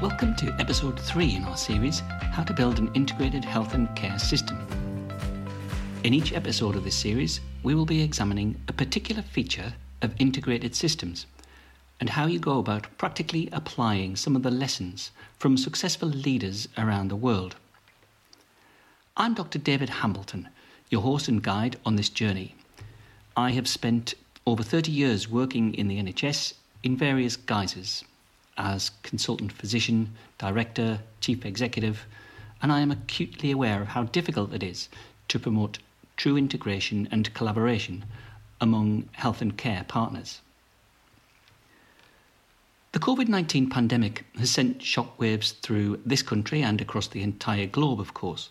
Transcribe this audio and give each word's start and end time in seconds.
Welcome 0.00 0.34
to 0.36 0.56
episode 0.58 0.98
3 0.98 1.36
in 1.36 1.44
our 1.44 1.58
series 1.58 2.00
How 2.32 2.42
to 2.44 2.54
Build 2.54 2.78
an 2.78 2.90
Integrated 2.94 3.44
Health 3.44 3.74
and 3.74 3.94
Care 3.94 4.18
System. 4.18 4.58
In 6.04 6.14
each 6.14 6.32
episode 6.32 6.74
of 6.74 6.84
this 6.84 6.94
series, 6.94 7.42
we 7.62 7.74
will 7.74 7.84
be 7.84 8.00
examining 8.00 8.58
a 8.66 8.72
particular 8.72 9.20
feature 9.20 9.74
of 10.00 10.14
integrated 10.18 10.74
systems 10.74 11.26
and 12.00 12.08
how 12.08 12.24
you 12.24 12.38
go 12.38 12.58
about 12.58 12.86
practically 12.96 13.50
applying 13.52 14.16
some 14.16 14.34
of 14.36 14.42
the 14.42 14.50
lessons 14.50 15.10
from 15.38 15.58
successful 15.58 16.08
leaders 16.08 16.66
around 16.78 17.08
the 17.08 17.14
world. 17.14 17.56
I'm 19.18 19.34
Dr. 19.34 19.58
David 19.58 19.90
Hambleton, 19.90 20.48
your 20.88 21.02
host 21.02 21.28
and 21.28 21.42
guide 21.42 21.76
on 21.84 21.96
this 21.96 22.08
journey. 22.08 22.54
I 23.36 23.50
have 23.50 23.68
spent 23.68 24.14
over 24.46 24.62
30 24.62 24.90
years 24.90 25.28
working 25.28 25.74
in 25.74 25.88
the 25.88 26.02
NHS 26.02 26.54
in 26.82 26.96
various 26.96 27.36
guises 27.36 28.02
as 28.60 28.90
consultant 29.02 29.50
physician, 29.50 30.14
director, 30.38 31.00
chief 31.20 31.46
executive, 31.46 32.06
and 32.62 32.70
I 32.70 32.80
am 32.80 32.90
acutely 32.90 33.50
aware 33.50 33.80
of 33.80 33.88
how 33.88 34.04
difficult 34.04 34.52
it 34.52 34.62
is 34.62 34.88
to 35.28 35.38
promote 35.38 35.78
true 36.16 36.36
integration 36.36 37.08
and 37.10 37.32
collaboration 37.32 38.04
among 38.60 39.08
health 39.12 39.40
and 39.40 39.56
care 39.56 39.84
partners. 39.88 40.42
The 42.92 42.98
COVID 42.98 43.28
19 43.28 43.70
pandemic 43.70 44.26
has 44.36 44.50
sent 44.50 44.80
shockwaves 44.80 45.54
through 45.60 46.00
this 46.04 46.22
country 46.22 46.62
and 46.62 46.80
across 46.80 47.06
the 47.06 47.22
entire 47.22 47.66
globe, 47.66 48.00
of 48.00 48.12
course. 48.12 48.50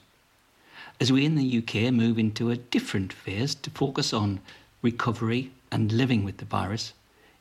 As 1.00 1.12
we 1.12 1.26
in 1.26 1.36
the 1.36 1.58
UK 1.60 1.94
move 1.94 2.18
into 2.18 2.50
a 2.50 2.58
different 2.58 3.14
phase 3.14 3.54
to 3.56 3.70
focus 3.70 4.12
on 4.12 4.40
recovery 4.82 5.52
and 5.72 5.92
living 5.92 6.24
with 6.24 6.38
the 6.38 6.46
virus, 6.46 6.94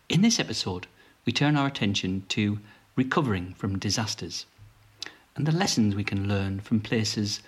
in 0.08 0.22
this 0.22 0.38
episode, 0.38 0.86
we 1.28 1.32
turn 1.32 1.58
our 1.58 1.66
attention 1.66 2.24
to 2.26 2.58
recovering 2.96 3.52
from 3.52 3.78
disasters 3.78 4.46
and 5.36 5.46
the 5.46 5.52
lessons 5.52 5.94
we 5.94 6.02
can 6.02 6.26
learn 6.26 6.58
from 6.58 6.80
places 6.80 7.42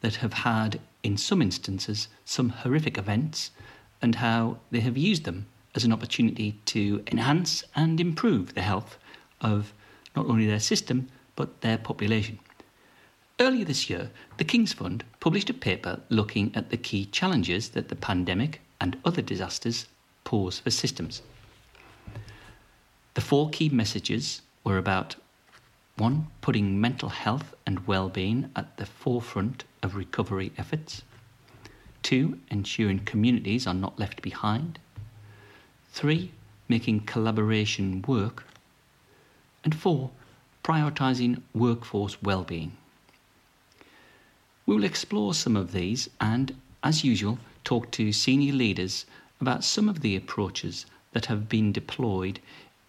that 0.00 0.14
have 0.14 0.32
had, 0.32 0.80
in 1.02 1.18
some 1.18 1.42
instances, 1.42 2.08
some 2.24 2.48
horrific 2.48 2.96
events 2.96 3.50
and 4.00 4.14
how 4.14 4.56
they 4.70 4.80
have 4.80 4.96
used 4.96 5.24
them 5.24 5.44
as 5.74 5.84
an 5.84 5.92
opportunity 5.92 6.58
to 6.64 7.04
enhance 7.12 7.62
and 7.74 8.00
improve 8.00 8.54
the 8.54 8.62
health 8.62 8.96
of 9.42 9.74
not 10.16 10.24
only 10.24 10.46
their 10.46 10.58
system 10.58 11.06
but 11.34 11.60
their 11.60 11.76
population. 11.76 12.38
Earlier 13.38 13.66
this 13.66 13.90
year, 13.90 14.10
the 14.38 14.44
King's 14.44 14.72
Fund 14.72 15.04
published 15.20 15.50
a 15.50 15.52
paper 15.68 16.00
looking 16.08 16.52
at 16.54 16.70
the 16.70 16.78
key 16.78 17.04
challenges 17.04 17.68
that 17.72 17.90
the 17.90 17.96
pandemic 17.96 18.62
and 18.80 18.96
other 19.04 19.20
disasters 19.20 19.84
pose 20.24 20.58
for 20.58 20.70
systems. 20.70 21.20
The 23.16 23.22
four 23.22 23.48
key 23.48 23.70
messages 23.70 24.42
were 24.62 24.76
about 24.76 25.16
one, 25.96 26.26
putting 26.42 26.78
mental 26.82 27.08
health 27.08 27.54
and 27.64 27.86
well 27.86 28.10
being 28.10 28.50
at 28.54 28.76
the 28.76 28.84
forefront 28.84 29.64
of 29.82 29.96
recovery 29.96 30.52
efforts, 30.58 31.00
two, 32.02 32.38
ensuring 32.50 33.06
communities 33.06 33.66
are 33.66 33.72
not 33.72 33.98
left 33.98 34.20
behind, 34.20 34.78
three, 35.88 36.30
making 36.68 37.06
collaboration 37.06 38.04
work, 38.06 38.44
and 39.64 39.74
four, 39.74 40.10
prioritising 40.62 41.40
workforce 41.54 42.20
well-being. 42.20 42.76
We 44.66 44.76
will 44.76 44.84
explore 44.84 45.32
some 45.32 45.56
of 45.56 45.72
these 45.72 46.10
and, 46.20 46.54
as 46.84 47.02
usual, 47.02 47.38
talk 47.64 47.90
to 47.92 48.12
senior 48.12 48.52
leaders 48.52 49.06
about 49.40 49.64
some 49.64 49.88
of 49.88 50.00
the 50.02 50.16
approaches 50.16 50.84
that 51.12 51.26
have 51.26 51.48
been 51.48 51.72
deployed 51.72 52.40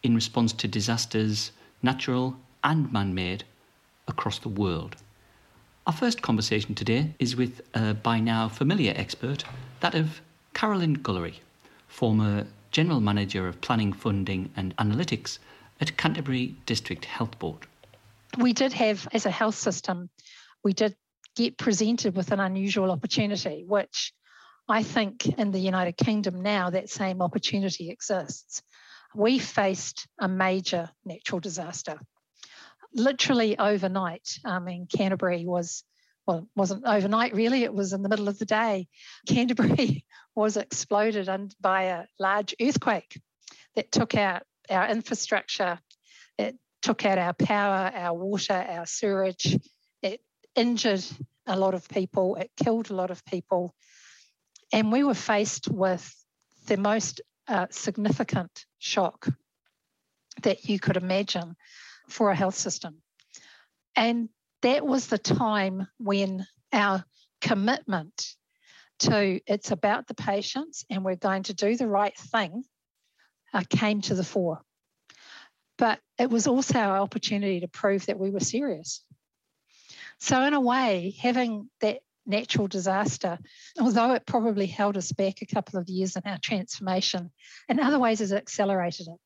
in 0.03 0.15
response 0.15 0.53
to 0.53 0.67
disasters, 0.67 1.51
natural 1.81 2.37
and 2.63 2.91
man 2.91 3.13
made, 3.13 3.43
across 4.07 4.39
the 4.39 4.49
world. 4.49 4.95
Our 5.85 5.93
first 5.93 6.21
conversation 6.21 6.75
today 6.75 7.13
is 7.19 7.35
with 7.35 7.61
a 7.73 7.93
by 7.93 8.19
now 8.19 8.49
familiar 8.49 8.93
expert, 8.95 9.43
that 9.79 9.95
of 9.95 10.21
Carolyn 10.53 10.95
Gullery, 10.95 11.41
former 11.87 12.45
General 12.71 12.99
Manager 12.99 13.47
of 13.47 13.61
Planning, 13.61 13.93
Funding 13.93 14.51
and 14.55 14.75
Analytics 14.77 15.39
at 15.79 15.95
Canterbury 15.97 16.55
District 16.65 17.05
Health 17.05 17.39
Board. 17.39 17.67
We 18.37 18.53
did 18.53 18.73
have, 18.73 19.07
as 19.13 19.25
a 19.25 19.31
health 19.31 19.55
system, 19.55 20.09
we 20.63 20.73
did 20.73 20.95
get 21.35 21.57
presented 21.57 22.15
with 22.15 22.31
an 22.31 22.39
unusual 22.39 22.91
opportunity, 22.91 23.63
which 23.65 24.13
I 24.67 24.83
think 24.83 25.25
in 25.25 25.51
the 25.51 25.59
United 25.59 25.95
Kingdom 25.95 26.41
now 26.41 26.69
that 26.71 26.89
same 26.89 27.21
opportunity 27.21 27.89
exists 27.89 28.61
we 29.15 29.39
faced 29.39 30.07
a 30.19 30.27
major 30.27 30.89
natural 31.05 31.39
disaster. 31.39 31.99
Literally 32.93 33.57
overnight, 33.57 34.39
um, 34.45 34.63
I 34.63 34.65
mean, 34.65 34.87
Canterbury 34.87 35.45
was, 35.45 35.83
well, 36.25 36.39
it 36.39 36.45
wasn't 36.55 36.85
overnight 36.85 37.33
really, 37.33 37.63
it 37.63 37.73
was 37.73 37.93
in 37.93 38.01
the 38.01 38.09
middle 38.09 38.27
of 38.27 38.39
the 38.39 38.45
day. 38.45 38.87
Canterbury 39.27 40.05
was 40.35 40.57
exploded 40.57 41.29
by 41.59 41.83
a 41.83 42.05
large 42.19 42.55
earthquake 42.61 43.19
that 43.75 43.91
took 43.91 44.15
out 44.15 44.43
our 44.69 44.87
infrastructure, 44.89 45.79
it 46.37 46.57
took 46.81 47.05
out 47.05 47.17
our 47.17 47.33
power, 47.33 47.91
our 47.93 48.13
water, 48.13 48.53
our 48.53 48.85
sewerage, 48.85 49.57
it 50.01 50.21
injured 50.55 51.03
a 51.45 51.57
lot 51.57 51.73
of 51.73 51.87
people, 51.89 52.35
it 52.35 52.51
killed 52.61 52.89
a 52.89 52.95
lot 52.95 53.11
of 53.11 53.23
people. 53.25 53.73
And 54.73 54.91
we 54.91 55.03
were 55.03 55.13
faced 55.13 55.69
with 55.69 56.13
the 56.67 56.77
most 56.77 57.21
uh, 57.47 57.67
significant 57.69 58.65
shock 58.79 59.27
that 60.43 60.69
you 60.69 60.79
could 60.79 60.97
imagine 60.97 61.55
for 62.09 62.29
a 62.29 62.35
health 62.35 62.55
system. 62.55 63.01
And 63.95 64.29
that 64.61 64.85
was 64.85 65.07
the 65.07 65.17
time 65.17 65.87
when 65.97 66.45
our 66.71 67.03
commitment 67.41 68.35
to 68.99 69.39
it's 69.45 69.71
about 69.71 70.07
the 70.07 70.15
patients 70.15 70.83
and 70.89 71.05
we're 71.05 71.15
going 71.15 71.43
to 71.43 71.53
do 71.53 71.75
the 71.75 71.87
right 71.87 72.17
thing 72.17 72.63
uh, 73.53 73.63
came 73.69 74.01
to 74.01 74.15
the 74.15 74.23
fore. 74.23 74.61
But 75.77 75.99
it 76.17 76.29
was 76.29 76.47
also 76.47 76.79
our 76.79 76.97
opportunity 76.97 77.59
to 77.59 77.67
prove 77.67 78.07
that 78.07 78.19
we 78.19 78.31
were 78.31 78.39
serious. 78.39 79.03
So, 80.19 80.41
in 80.43 80.53
a 80.55 80.59
way, 80.59 81.15
having 81.21 81.69
that 81.81 81.99
natural 82.27 82.67
disaster, 82.67 83.39
although 83.79 84.13
it 84.13 84.25
probably 84.25 84.65
held 84.65 84.97
us 84.97 85.11
back 85.11 85.41
a 85.41 85.45
couple 85.45 85.79
of 85.79 85.89
years 85.89 86.15
in 86.15 86.23
our 86.25 86.37
transformation, 86.39 87.31
in 87.69 87.79
other 87.79 87.99
ways 87.99 88.19
has 88.19 88.33
accelerated 88.33 89.07
it. 89.07 89.19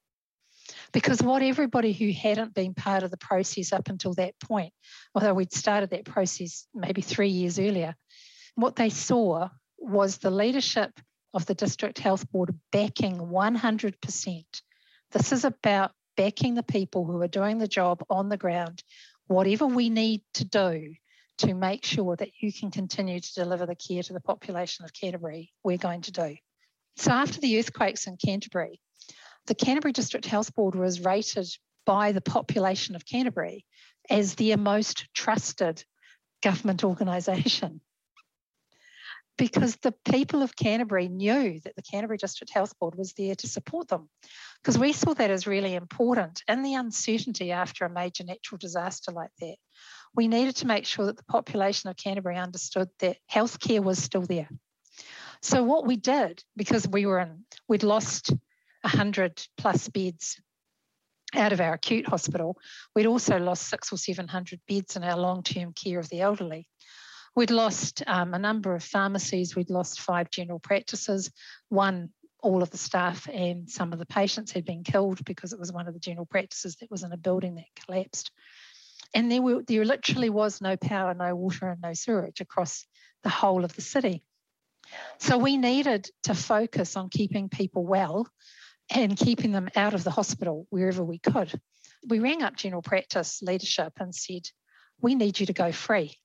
Because 0.94 1.22
what 1.22 1.42
everybody 1.42 1.92
who 1.92 2.12
hadn't 2.12 2.54
been 2.54 2.74
part 2.74 3.04
of 3.04 3.12
the 3.12 3.18
process 3.18 3.74
up 3.74 3.90
until 3.90 4.14
that 4.14 4.40
point, 4.40 4.74
although 5.16 5.34
we'd 5.34 5.54
started 5.54 5.90
that 5.90 6.06
process 6.06 6.68
maybe 6.74 7.02
three 7.02 7.30
years 7.30 7.60
earlier, 7.60 7.96
what 8.56 8.76
they 8.76 8.90
saw 8.90 9.50
was 9.78 10.18
the 10.18 10.32
leadership 10.32 11.00
of 11.34 11.46
the 11.46 11.56
District 11.56 11.98
Health 11.98 12.30
Board 12.32 12.54
backing 12.72 13.18
100%. 13.18 14.44
This 15.12 15.32
is 15.32 15.46
about 15.46 15.92
backing 16.18 16.56
the 16.56 16.64
people 16.64 17.06
who 17.06 17.22
are 17.22 17.28
doing 17.28 17.58
the 17.58 17.68
job 17.68 18.04
on 18.10 18.30
the 18.30 18.38
ground, 18.38 18.84
whatever 19.28 19.66
we 19.66 19.90
need 19.90 20.22
to 20.36 20.46
do 20.46 20.94
to 21.42 21.54
make 21.56 21.84
sure 21.84 22.16
that 22.16 22.30
you 22.40 22.54
can 22.54 22.70
continue 22.70 23.20
to 23.20 23.34
deliver 23.34 23.66
the 23.66 23.76
care 23.76 24.04
to 24.04 24.14
the 24.14 24.20
population 24.20 24.86
of 24.86 24.94
Canterbury, 24.94 25.52
we're 25.64 25.78
going 25.78 26.02
to 26.02 26.12
do. 26.12 26.36
So 26.98 27.12
after 27.12 27.42
the 27.42 27.58
earthquakes 27.58 28.06
in 28.06 28.18
Canterbury, 28.24 28.80
the 29.48 29.56
Canterbury 29.56 29.92
District 29.92 30.26
Health 30.26 30.54
Board 30.54 30.76
was 30.76 31.04
rated 31.04 31.48
by 31.86 32.12
the 32.12 32.22
population 32.22 32.96
of 32.96 33.06
Canterbury 33.06 33.66
as 34.10 34.36
their 34.36 34.58
most 34.58 35.08
trusted 35.16 35.84
government 36.44 36.84
organisation. 36.84 37.82
Because 39.38 39.78
the 39.78 39.96
people 40.06 40.44
of 40.44 40.56
Canterbury 40.56 41.08
knew 41.08 41.60
that 41.62 41.76
the 41.76 41.82
Canterbury 41.82 42.18
District 42.18 42.54
Health 42.54 42.78
Board 42.78 42.94
was 42.96 43.14
there 43.14 43.34
to 43.34 43.48
support 43.48 43.88
them. 43.88 44.10
Because 44.62 44.78
we 44.78 44.94
saw 44.94 45.16
that 45.16 45.32
as 45.32 45.48
really 45.48 45.74
important 45.74 46.44
in 46.48 46.62
the 46.62 46.76
uncertainty 46.76 47.52
after 47.52 47.86
a 47.86 47.90
major 47.90 48.24
natural 48.24 48.60
disaster 48.60 49.12
like 49.12 49.32
that 49.40 49.56
we 50.16 50.28
needed 50.28 50.58
to 50.58 50.68
make 50.68 50.86
sure 50.86 51.06
that 51.06 51.18
the 51.18 51.24
population 51.24 51.90
of 51.90 51.98
Canterbury 51.98 52.38
understood 52.38 52.90
that 53.00 53.18
healthcare 53.32 53.84
was 53.84 54.02
still 54.02 54.24
there. 54.24 54.50
So 55.42 55.64
what 55.64 55.88
we 55.88 55.96
did, 55.96 56.44
because 56.56 56.88
we 56.88 57.06
were 57.06 57.20
in, 57.20 57.46
we'd 57.68 57.84
lost 57.84 58.32
100 58.82 59.42
plus 59.58 59.88
beds 59.90 60.40
out 61.34 61.54
of 61.54 61.62
our 61.62 61.74
acute 61.74 62.08
hospital, 62.08 62.58
we'd 62.96 63.06
also 63.06 63.40
lost 63.40 63.70
six 63.70 63.92
or 63.92 63.98
700 63.98 64.60
beds 64.68 64.96
in 64.96 65.04
our 65.04 65.18
long-term 65.18 65.74
care 65.74 66.00
of 66.00 66.10
the 66.10 66.22
elderly. 66.22 66.68
We'd 67.36 67.52
lost 67.52 68.04
um, 68.08 68.34
a 68.34 68.40
number 68.40 68.76
of 68.76 68.84
pharmacies, 68.84 69.56
we'd 69.56 69.70
lost 69.70 70.02
five 70.02 70.30
general 70.30 70.60
practices, 70.60 71.32
one 71.70 72.10
all 72.42 72.64
of 72.64 72.72
the 72.72 72.78
staff 72.78 73.28
and 73.32 73.70
some 73.70 73.94
of 73.94 74.00
the 74.00 74.06
patients 74.06 74.52
had 74.52 74.66
been 74.66 74.84
killed 74.84 75.24
because 75.26 75.54
it 75.54 75.60
was 75.60 75.72
one 75.72 75.88
of 75.88 75.94
the 75.94 76.00
general 76.00 76.26
practices 76.26 76.76
that 76.78 76.90
was 76.90 77.04
in 77.04 77.12
a 77.12 77.18
building 77.18 77.56
that 77.56 77.66
collapsed. 77.86 78.32
And 79.14 79.32
there, 79.32 79.42
were, 79.42 79.62
there 79.64 79.84
literally 79.84 80.30
was 80.30 80.62
no 80.62 80.78
power, 80.78 81.14
no 81.14 81.36
water, 81.36 81.68
and 81.68 81.82
no 81.82 81.94
sewage 81.94 82.40
across 82.40 82.86
the 83.24 83.30
whole 83.30 83.66
of 83.66 83.76
the 83.76 83.82
city. 83.82 84.24
So 85.20 85.38
we 85.38 85.58
needed 85.58 86.10
to 86.24 86.34
focus 86.34 86.96
on 86.96 87.10
keeping 87.10 87.50
people 87.50 87.86
well 87.86 88.28
and 88.94 89.18
keeping 89.18 89.52
them 89.52 89.70
out 89.76 89.94
of 89.94 90.04
the 90.04 90.12
hospital 90.12 90.68
wherever 90.70 91.04
we 91.04 91.20
could. 91.20 91.60
we 92.08 92.20
rang 92.20 92.42
up 92.42 92.56
general 92.56 92.82
practice 92.82 93.42
leadership 93.42 93.94
and 94.00 94.14
said, 94.14 94.42
we 95.02 95.16
need 95.16 95.40
you 95.40 95.46
to 95.46 95.54
go 95.54 95.72
free. 95.72 96.18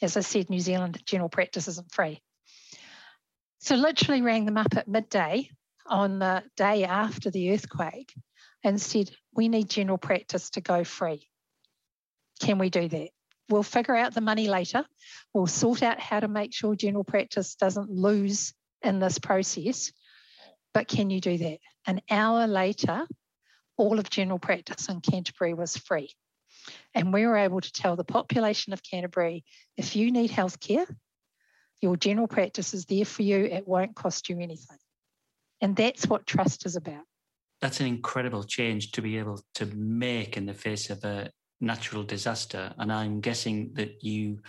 As 0.00 0.16
I 0.16 0.20
said, 0.20 0.50
New 0.50 0.60
Zealand 0.60 1.00
general 1.06 1.28
practice 1.28 1.66
isn't 1.68 1.92
free. 1.92 2.20
So 3.60 3.74
literally 3.74 4.22
rang 4.22 4.44
them 4.44 4.56
up 4.56 4.76
at 4.76 4.86
midday 4.86 5.50
on 5.86 6.18
the 6.18 6.44
day 6.56 6.84
after 6.84 7.30
the 7.30 7.52
earthquake 7.52 8.14
and 8.62 8.80
said, 8.80 9.10
we 9.34 9.48
need 9.48 9.68
general 9.68 9.98
practice 9.98 10.50
to 10.50 10.60
go 10.60 10.84
free. 10.84 11.27
Can 12.40 12.58
we 12.58 12.70
do 12.70 12.88
that? 12.88 13.10
We'll 13.48 13.62
figure 13.62 13.96
out 13.96 14.14
the 14.14 14.20
money 14.20 14.48
later. 14.48 14.84
We'll 15.32 15.46
sort 15.46 15.82
out 15.82 15.98
how 15.98 16.20
to 16.20 16.28
make 16.28 16.52
sure 16.52 16.74
general 16.74 17.04
practice 17.04 17.54
doesn't 17.54 17.90
lose 17.90 18.52
in 18.82 18.98
this 19.00 19.18
process. 19.18 19.92
But 20.74 20.88
can 20.88 21.10
you 21.10 21.20
do 21.20 21.38
that? 21.38 21.58
An 21.86 22.00
hour 22.10 22.46
later, 22.46 23.06
all 23.76 23.98
of 23.98 24.10
general 24.10 24.38
practice 24.38 24.88
in 24.88 25.00
Canterbury 25.00 25.54
was 25.54 25.76
free. 25.76 26.10
And 26.94 27.12
we 27.12 27.24
were 27.26 27.36
able 27.36 27.60
to 27.60 27.72
tell 27.72 27.96
the 27.96 28.04
population 28.04 28.72
of 28.72 28.82
Canterbury 28.82 29.44
if 29.76 29.96
you 29.96 30.10
need 30.10 30.30
healthcare, 30.30 30.86
your 31.80 31.96
general 31.96 32.26
practice 32.26 32.74
is 32.74 32.84
there 32.84 33.04
for 33.04 33.22
you, 33.22 33.44
it 33.44 33.66
won't 33.66 33.94
cost 33.94 34.28
you 34.28 34.38
anything. 34.40 34.76
And 35.60 35.74
that's 35.74 36.06
what 36.06 36.26
trust 36.26 36.66
is 36.66 36.76
about. 36.76 37.04
That's 37.60 37.80
an 37.80 37.86
incredible 37.86 38.44
change 38.44 38.92
to 38.92 39.02
be 39.02 39.18
able 39.18 39.40
to 39.54 39.66
make 39.66 40.36
in 40.36 40.46
the 40.46 40.54
face 40.54 40.90
of 40.90 41.02
a 41.04 41.30
natural 41.60 42.02
disaster. 42.02 42.72
And 42.78 42.92
I'm 42.92 43.20
guessing 43.20 43.72
that 43.74 44.02
you 44.02 44.40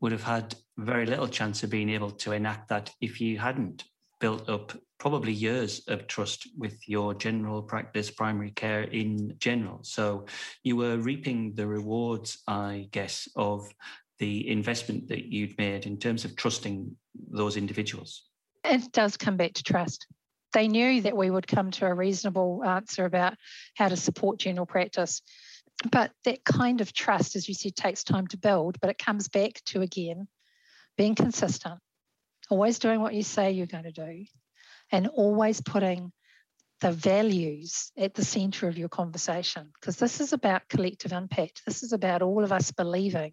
would 0.00 0.12
have 0.12 0.22
had 0.22 0.54
very 0.76 1.06
little 1.06 1.28
chance 1.28 1.62
of 1.62 1.70
being 1.70 1.90
able 1.90 2.10
to 2.10 2.32
enact 2.32 2.68
that 2.68 2.90
if 3.00 3.20
you 3.20 3.38
hadn't 3.38 3.84
built 4.20 4.48
up 4.48 4.72
probably 4.98 5.32
years 5.32 5.82
of 5.88 6.06
trust 6.08 6.48
with 6.56 6.76
your 6.88 7.14
general 7.14 7.62
practice, 7.62 8.10
primary 8.10 8.50
care 8.50 8.82
in 8.82 9.34
general. 9.38 9.78
So 9.82 10.26
you 10.64 10.76
were 10.76 10.98
reaping 10.98 11.54
the 11.54 11.66
rewards, 11.66 12.42
I 12.48 12.88
guess, 12.90 13.28
of 13.36 13.72
the 14.18 14.48
investment 14.48 15.08
that 15.08 15.26
you'd 15.26 15.56
made 15.56 15.86
in 15.86 15.98
terms 15.98 16.24
of 16.24 16.34
trusting 16.34 16.96
those 17.30 17.56
individuals. 17.56 18.24
It 18.64 18.90
does 18.92 19.16
come 19.16 19.36
back 19.36 19.52
to 19.54 19.62
trust. 19.62 20.06
They 20.52 20.66
knew 20.66 21.02
that 21.02 21.16
we 21.16 21.30
would 21.30 21.46
come 21.46 21.70
to 21.72 21.86
a 21.86 21.94
reasonable 21.94 22.64
answer 22.64 23.04
about 23.04 23.34
how 23.76 23.88
to 23.88 23.96
support 23.96 24.40
general 24.40 24.66
practice. 24.66 25.22
But 25.90 26.10
that 26.24 26.44
kind 26.44 26.80
of 26.80 26.92
trust, 26.92 27.36
as 27.36 27.48
you 27.48 27.54
said, 27.54 27.76
takes 27.76 28.02
time 28.02 28.26
to 28.28 28.36
build, 28.36 28.80
but 28.80 28.90
it 28.90 28.98
comes 28.98 29.28
back 29.28 29.62
to 29.66 29.80
again 29.80 30.26
being 30.96 31.14
consistent, 31.14 31.78
always 32.50 32.80
doing 32.80 33.00
what 33.00 33.14
you 33.14 33.22
say 33.22 33.52
you're 33.52 33.66
going 33.66 33.84
to 33.84 33.92
do, 33.92 34.24
and 34.90 35.06
always 35.06 35.60
putting 35.60 36.12
the 36.80 36.92
values 36.92 37.90
at 37.96 38.14
the 38.14 38.24
center 38.24 38.68
of 38.68 38.78
your 38.78 38.88
conversation 38.88 39.70
because 39.80 39.96
this 39.96 40.20
is 40.20 40.32
about 40.32 40.68
collective 40.68 41.12
impact. 41.12 41.62
This 41.66 41.82
is 41.82 41.92
about 41.92 42.22
all 42.22 42.44
of 42.44 42.52
us 42.52 42.70
believing, 42.70 43.32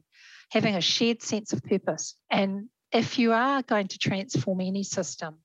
having 0.52 0.76
a 0.76 0.82
shared 0.82 1.22
sense 1.22 1.54
of 1.54 1.64
purpose. 1.64 2.16
And 2.30 2.70
if 2.92 3.20
you 3.20 3.34
are 3.34 3.62
going 3.62 3.88
to 3.90 4.00
transform 4.00 4.62
any 4.62 4.84
system, 4.84 5.38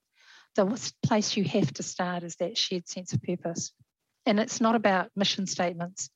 the 0.54 0.92
place 1.02 1.36
you 1.36 1.44
have 1.44 1.72
to 1.74 1.82
start 1.82 2.22
is 2.22 2.36
that 2.36 2.58
shared 2.58 2.88
sense 2.88 3.12
of 3.12 3.22
purpose. 3.22 3.72
And 4.26 4.40
it's 4.40 4.60
not 4.60 4.74
about 4.74 5.10
mission 5.14 5.46
statements 5.46 6.10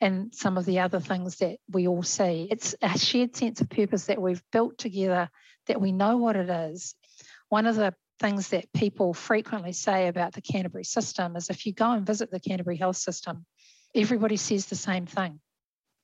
and 0.00 0.34
some 0.34 0.56
of 0.56 0.64
the 0.64 0.80
other 0.80 1.00
things 1.00 1.36
that 1.36 1.58
we 1.70 1.86
all 1.86 2.02
see. 2.02 2.48
It's 2.50 2.74
a 2.80 2.98
shared 2.98 3.36
sense 3.36 3.60
of 3.60 3.68
purpose 3.68 4.06
that 4.06 4.20
we've 4.20 4.42
built 4.50 4.78
together, 4.78 5.28
that 5.66 5.80
we 5.80 5.92
know 5.92 6.16
what 6.16 6.36
it 6.36 6.48
is. 6.48 6.94
One 7.48 7.66
of 7.66 7.76
the 7.76 7.94
things 8.18 8.48
that 8.48 8.72
people 8.72 9.14
frequently 9.14 9.72
say 9.72 10.08
about 10.08 10.32
the 10.32 10.42
Canterbury 10.42 10.84
system 10.84 11.36
is 11.36 11.50
if 11.50 11.66
you 11.66 11.72
go 11.72 11.90
and 11.90 12.06
visit 12.06 12.30
the 12.30 12.40
Canterbury 12.40 12.76
health 12.76 12.96
system, 12.96 13.44
everybody 13.94 14.36
says 14.36 14.66
the 14.66 14.76
same 14.76 15.06
thing. 15.06 15.40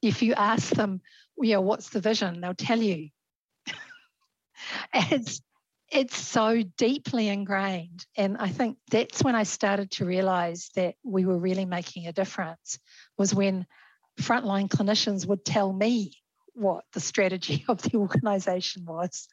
If 0.03 0.23
you 0.23 0.35
ask 0.35 0.71
them, 0.71 1.01
yeah, 1.41 1.59
what's 1.59 1.91
the 1.91 2.01
vision? 2.01 2.41
They'll 2.41 2.55
tell 2.55 2.81
you. 2.81 3.09
it's 5.91 6.17
so 6.17 6.63
deeply 6.77 7.29
ingrained. 7.29 8.05
And 8.17 8.37
I 8.39 8.49
think 8.49 8.79
that's 8.91 9.23
when 9.23 9.35
I 9.35 9.45
started 9.45 9.91
to 9.93 10.05
realize 10.05 10.71
that 10.75 10.97
we 11.05 11.25
were 11.25 11.39
really 11.39 11.65
making 11.65 12.07
a 12.07 12.13
difference, 12.13 12.79
was 13.17 13.35
when 13.35 13.67
frontline 14.21 14.69
clinicians 14.69 15.27
would 15.27 15.45
tell 15.45 15.73
me 15.73 16.13
what 16.55 16.85
the 16.93 17.01
strategy 17.01 17.65
of 17.69 17.83
the 17.83 17.97
organization 17.97 18.85
was. 18.85 19.29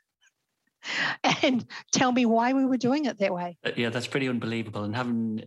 and 1.44 1.66
tell 1.92 2.12
me 2.12 2.26
why 2.26 2.54
we 2.54 2.66
were 2.66 2.78
doing 2.78 3.06
it 3.06 3.20
that 3.20 3.34
way. 3.34 3.58
Uh, 3.66 3.72
yeah, 3.76 3.90
that's 3.90 4.08
pretty 4.08 4.28
unbelievable. 4.28 4.84
And 4.84 4.96
having 4.96 5.44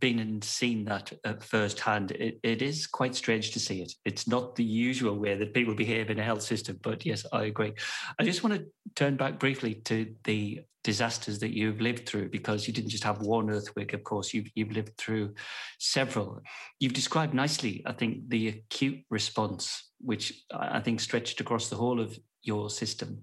been 0.00 0.18
and 0.18 0.42
seen 0.42 0.84
that 0.86 1.12
at 1.24 1.42
firsthand, 1.42 2.12
it, 2.12 2.38
it 2.42 2.62
is 2.62 2.86
quite 2.86 3.14
strange 3.14 3.52
to 3.52 3.60
see 3.60 3.82
it. 3.82 3.92
It's 4.04 4.26
not 4.26 4.56
the 4.56 4.64
usual 4.64 5.16
way 5.16 5.34
that 5.36 5.54
people 5.54 5.74
behave 5.74 6.10
in 6.10 6.18
a 6.18 6.24
health 6.24 6.42
system. 6.42 6.78
But 6.82 7.04
yes, 7.04 7.24
I 7.32 7.44
agree. 7.44 7.74
I 8.18 8.24
just 8.24 8.42
want 8.42 8.56
to 8.56 8.66
turn 8.94 9.16
back 9.16 9.38
briefly 9.38 9.74
to 9.86 10.14
the 10.24 10.60
disasters 10.84 11.38
that 11.40 11.54
you've 11.54 11.80
lived 11.80 12.08
through 12.08 12.30
because 12.30 12.66
you 12.66 12.72
didn't 12.72 12.90
just 12.90 13.04
have 13.04 13.20
one 13.20 13.50
earthquake 13.50 13.92
of 13.92 14.04
course 14.04 14.32
you've, 14.32 14.48
you've 14.54 14.70
lived 14.70 14.96
through 14.96 15.34
several 15.78 16.40
you've 16.78 16.94
described 16.94 17.34
nicely 17.34 17.82
i 17.84 17.92
think 17.92 18.26
the 18.28 18.48
acute 18.48 19.04
response 19.10 19.90
which 20.00 20.44
i 20.54 20.80
think 20.80 21.00
stretched 21.00 21.40
across 21.40 21.68
the 21.68 21.76
whole 21.76 22.00
of 22.00 22.16
your 22.42 22.70
system 22.70 23.22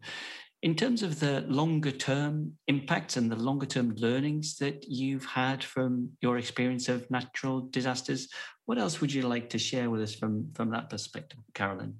in 0.65 0.73
terms 0.73 1.03
of 1.03 1.19
the 1.19 1.41
longer 1.41 1.91
term 1.91 2.51
impacts 2.67 3.17
and 3.17 3.31
the 3.31 3.35
longer 3.35 3.67
term 3.67 3.93
learnings 3.97 4.57
that 4.57 4.83
you've 4.87 5.23
had 5.23 5.63
from 5.63 6.09
your 6.21 6.39
experience 6.39 6.89
of 6.89 7.09
natural 7.11 7.61
disasters, 7.69 8.29
what 8.65 8.79
else 8.79 8.99
would 8.99 9.13
you 9.13 9.21
like 9.21 9.47
to 9.51 9.59
share 9.59 9.91
with 9.91 10.01
us 10.01 10.15
from, 10.15 10.51
from 10.55 10.71
that 10.71 10.89
perspective, 10.89 11.37
Carolyn? 11.53 11.99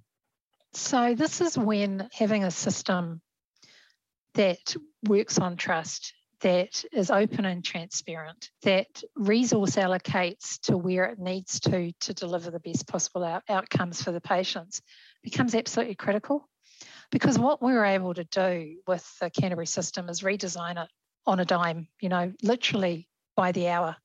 So, 0.73 1.13
this 1.13 1.41
is 1.41 1.55
when 1.55 2.09
having 2.11 2.43
a 2.43 2.49
system 2.49 3.21
that 4.33 4.75
works 5.07 5.37
on 5.37 5.57
trust, 5.57 6.15
that 6.41 6.83
is 6.91 7.11
open 7.11 7.45
and 7.45 7.63
transparent, 7.63 8.49
that 8.63 9.03
resource 9.15 9.75
allocates 9.75 10.59
to 10.61 10.75
where 10.75 11.05
it 11.05 11.19
needs 11.19 11.59
to 11.59 11.91
to 11.99 12.15
deliver 12.15 12.49
the 12.49 12.59
best 12.59 12.87
possible 12.87 13.23
out- 13.23 13.43
outcomes 13.47 14.01
for 14.01 14.11
the 14.11 14.19
patients 14.19 14.81
becomes 15.21 15.53
absolutely 15.53 15.95
critical. 15.95 16.49
Because 17.11 17.37
what 17.37 17.61
we 17.61 17.73
were 17.73 17.85
able 17.85 18.13
to 18.13 18.23
do 18.23 18.77
with 18.87 19.07
the 19.19 19.29
Canterbury 19.29 19.67
system 19.67 20.09
is 20.09 20.21
redesign 20.21 20.83
it 20.83 20.89
on 21.25 21.39
a 21.39 21.45
dime, 21.45 21.87
you 22.01 22.09
know, 22.09 22.33
literally 22.41 23.07
by 23.35 23.51
the 23.51 23.69
hour. 23.69 23.95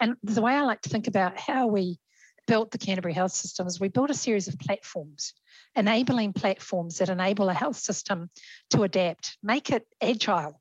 And 0.00 0.16
the 0.22 0.42
way 0.42 0.52
I 0.52 0.62
like 0.62 0.82
to 0.82 0.88
think 0.88 1.06
about 1.06 1.38
how 1.38 1.66
we 1.66 1.98
built 2.46 2.70
the 2.70 2.78
Canterbury 2.78 3.14
health 3.14 3.32
system 3.32 3.66
is 3.66 3.80
we 3.80 3.88
built 3.88 4.10
a 4.10 4.14
series 4.14 4.48
of 4.48 4.58
platforms, 4.58 5.34
enabling 5.74 6.32
platforms 6.32 6.98
that 6.98 7.08
enable 7.08 7.48
a 7.48 7.54
health 7.54 7.76
system 7.76 8.30
to 8.70 8.82
adapt, 8.82 9.36
make 9.42 9.70
it 9.70 9.86
agile, 10.00 10.60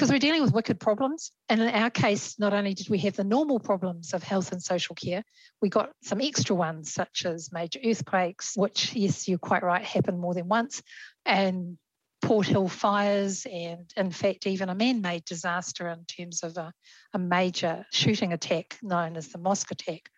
because 0.00 0.10
we're 0.10 0.18
dealing 0.18 0.40
with 0.40 0.54
wicked 0.54 0.80
problems. 0.80 1.30
And 1.50 1.60
in 1.60 1.68
our 1.68 1.90
case, 1.90 2.38
not 2.38 2.54
only 2.54 2.72
did 2.72 2.88
we 2.88 2.96
have 3.00 3.16
the 3.16 3.22
normal 3.22 3.60
problems 3.60 4.14
of 4.14 4.22
health 4.22 4.50
and 4.50 4.62
social 4.62 4.94
care, 4.94 5.22
we 5.60 5.68
got 5.68 5.90
some 6.02 6.22
extra 6.22 6.56
ones, 6.56 6.94
such 6.94 7.26
as 7.26 7.52
major 7.52 7.80
earthquakes, 7.84 8.54
which, 8.56 8.94
yes, 8.94 9.28
you're 9.28 9.36
quite 9.36 9.62
right, 9.62 9.84
happened 9.84 10.18
more 10.18 10.32
than 10.32 10.48
once, 10.48 10.82
and 11.26 11.76
Port 12.22 12.46
Hill 12.46 12.66
fires, 12.66 13.44
and 13.44 13.92
in 13.94 14.10
fact, 14.10 14.46
even 14.46 14.70
a 14.70 14.74
man 14.74 15.02
made 15.02 15.26
disaster 15.26 15.86
in 15.88 16.06
terms 16.06 16.42
of 16.44 16.56
a, 16.56 16.72
a 17.12 17.18
major 17.18 17.84
shooting 17.92 18.32
attack 18.32 18.78
known 18.82 19.18
as 19.18 19.28
the 19.28 19.38
mosque 19.38 19.70
attack. 19.70 20.08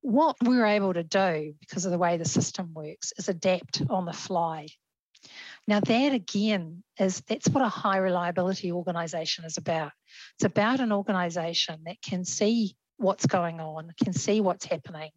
What 0.00 0.34
we 0.44 0.56
were 0.56 0.66
able 0.66 0.92
to 0.92 1.04
do, 1.04 1.54
because 1.60 1.84
of 1.84 1.92
the 1.92 1.98
way 1.98 2.16
the 2.16 2.24
system 2.24 2.72
works, 2.74 3.12
is 3.16 3.28
adapt 3.28 3.80
on 3.88 4.06
the 4.06 4.12
fly 4.12 4.66
now, 5.68 5.78
that 5.80 6.12
again 6.12 6.82
is 6.98 7.20
that's 7.28 7.48
what 7.48 7.64
a 7.64 7.68
high 7.68 7.98
reliability 7.98 8.72
organization 8.72 9.44
is 9.44 9.58
about. 9.58 9.92
It's 10.34 10.44
about 10.44 10.80
an 10.80 10.92
organization 10.92 11.82
that 11.86 12.02
can 12.02 12.24
see 12.24 12.76
what's 12.96 13.26
going 13.26 13.60
on, 13.60 13.92
can 14.02 14.12
see 14.12 14.40
what's 14.40 14.64
happening, 14.64 15.10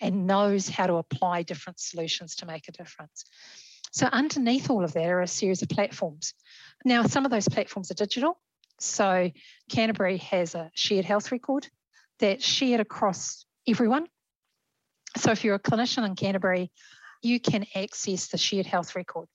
and 0.00 0.26
knows 0.26 0.68
how 0.68 0.86
to 0.86 0.94
apply 0.94 1.42
different 1.42 1.80
solutions 1.80 2.36
to 2.36 2.46
make 2.46 2.68
a 2.68 2.72
difference. 2.72 3.24
So, 3.90 4.06
underneath 4.06 4.70
all 4.70 4.84
of 4.84 4.92
that 4.92 5.08
are 5.08 5.20
a 5.20 5.26
series 5.26 5.62
of 5.62 5.68
platforms. 5.68 6.32
Now, 6.84 7.04
some 7.04 7.24
of 7.24 7.32
those 7.32 7.48
platforms 7.48 7.90
are 7.90 7.94
digital. 7.94 8.38
So, 8.78 9.32
Canterbury 9.68 10.18
has 10.18 10.54
a 10.54 10.70
shared 10.74 11.06
health 11.06 11.32
record 11.32 11.66
that's 12.20 12.44
shared 12.44 12.80
across 12.80 13.44
everyone. 13.66 14.06
So, 15.16 15.32
if 15.32 15.42
you're 15.42 15.56
a 15.56 15.60
clinician 15.60 16.06
in 16.06 16.14
Canterbury, 16.14 16.70
you 17.20 17.40
can 17.40 17.66
access 17.74 18.28
the 18.28 18.38
shared 18.38 18.66
health 18.66 18.94
record 18.94 19.26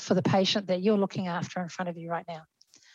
for 0.00 0.14
the 0.14 0.22
patient 0.22 0.68
that 0.68 0.82
you're 0.82 0.98
looking 0.98 1.26
after 1.26 1.60
in 1.60 1.68
front 1.68 1.88
of 1.88 1.96
you 1.96 2.10
right 2.10 2.24
now. 2.28 2.42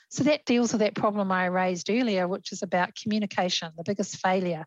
So 0.10 0.24
that 0.25 0.45
deals 0.45 0.72
with 0.72 0.81
that 0.81 0.95
problem 0.95 1.31
I 1.31 1.45
raised 1.45 1.89
earlier, 1.89 2.27
which 2.27 2.51
is 2.51 2.62
about 2.62 2.95
communication. 2.95 3.72
The 3.75 3.83
biggest 3.83 4.17
failure 4.17 4.65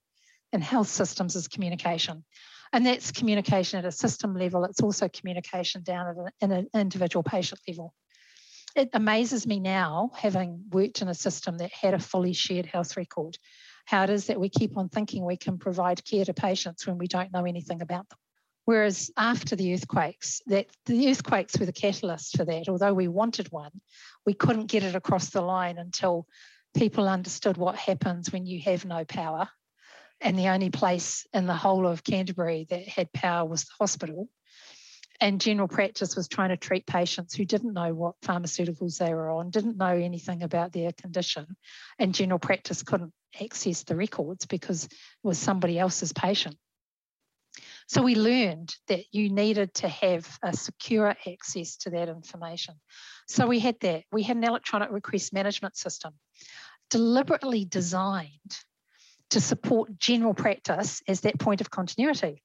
in 0.52 0.60
health 0.60 0.88
systems 0.88 1.36
is 1.36 1.48
communication. 1.48 2.24
And 2.72 2.84
that's 2.84 3.12
communication 3.12 3.78
at 3.78 3.84
a 3.84 3.92
system 3.92 4.34
level, 4.34 4.64
it's 4.64 4.82
also 4.82 5.08
communication 5.08 5.82
down 5.82 6.08
at 6.08 6.32
an, 6.42 6.52
an 6.52 6.68
individual 6.74 7.22
patient 7.22 7.60
level. 7.68 7.94
It 8.74 8.90
amazes 8.92 9.46
me 9.46 9.60
now, 9.60 10.10
having 10.14 10.64
worked 10.70 11.00
in 11.00 11.08
a 11.08 11.14
system 11.14 11.58
that 11.58 11.72
had 11.72 11.94
a 11.94 11.98
fully 11.98 12.32
shared 12.32 12.66
health 12.66 12.96
record, 12.96 13.38
how 13.86 14.02
it 14.04 14.10
is 14.10 14.26
that 14.26 14.40
we 14.40 14.48
keep 14.48 14.76
on 14.76 14.88
thinking 14.88 15.24
we 15.24 15.36
can 15.36 15.58
provide 15.58 16.04
care 16.04 16.24
to 16.24 16.34
patients 16.34 16.86
when 16.86 16.98
we 16.98 17.06
don't 17.06 17.32
know 17.32 17.44
anything 17.44 17.80
about 17.80 18.08
them. 18.08 18.18
Whereas 18.66 19.12
after 19.16 19.54
the 19.54 19.72
earthquakes, 19.74 20.42
that 20.46 20.66
the 20.86 21.08
earthquakes 21.08 21.56
were 21.56 21.66
the 21.66 21.72
catalyst 21.72 22.36
for 22.36 22.44
that. 22.44 22.68
Although 22.68 22.94
we 22.94 23.06
wanted 23.06 23.50
one, 23.52 23.70
we 24.26 24.34
couldn't 24.34 24.66
get 24.66 24.82
it 24.82 24.96
across 24.96 25.30
the 25.30 25.40
line 25.40 25.78
until 25.78 26.26
people 26.76 27.08
understood 27.08 27.56
what 27.56 27.76
happens 27.76 28.32
when 28.32 28.44
you 28.44 28.60
have 28.62 28.84
no 28.84 29.04
power. 29.04 29.48
And 30.20 30.36
the 30.36 30.48
only 30.48 30.70
place 30.70 31.28
in 31.32 31.46
the 31.46 31.54
whole 31.54 31.86
of 31.86 32.02
Canterbury 32.02 32.66
that 32.70 32.88
had 32.88 33.12
power 33.12 33.48
was 33.48 33.64
the 33.64 33.72
hospital. 33.78 34.28
And 35.20 35.40
general 35.40 35.68
practice 35.68 36.16
was 36.16 36.26
trying 36.26 36.48
to 36.48 36.56
treat 36.56 36.86
patients 36.86 37.36
who 37.36 37.44
didn't 37.44 37.72
know 37.72 37.94
what 37.94 38.20
pharmaceuticals 38.20 38.98
they 38.98 39.14
were 39.14 39.30
on, 39.30 39.50
didn't 39.50 39.76
know 39.76 39.96
anything 39.96 40.42
about 40.42 40.72
their 40.72 40.90
condition. 40.90 41.56
And 42.00 42.12
general 42.12 42.40
practice 42.40 42.82
couldn't 42.82 43.12
access 43.40 43.84
the 43.84 43.94
records 43.94 44.44
because 44.44 44.86
it 44.86 44.92
was 45.22 45.38
somebody 45.38 45.78
else's 45.78 46.12
patient. 46.12 46.56
So 47.88 48.02
we 48.02 48.16
learned 48.16 48.74
that 48.88 49.04
you 49.12 49.30
needed 49.30 49.72
to 49.74 49.88
have 49.88 50.38
a 50.42 50.56
secure 50.56 51.14
access 51.26 51.76
to 51.78 51.90
that 51.90 52.08
information. 52.08 52.74
So 53.28 53.46
we 53.46 53.60
had 53.60 53.78
that. 53.80 54.04
We 54.10 54.24
had 54.24 54.36
an 54.36 54.44
electronic 54.44 54.90
request 54.90 55.32
management 55.32 55.76
system 55.76 56.14
deliberately 56.90 57.64
designed 57.64 58.58
to 59.30 59.40
support 59.40 59.98
general 59.98 60.34
practice 60.34 61.02
as 61.08 61.22
that 61.22 61.38
point 61.38 61.60
of 61.60 61.70
continuity. 61.70 62.42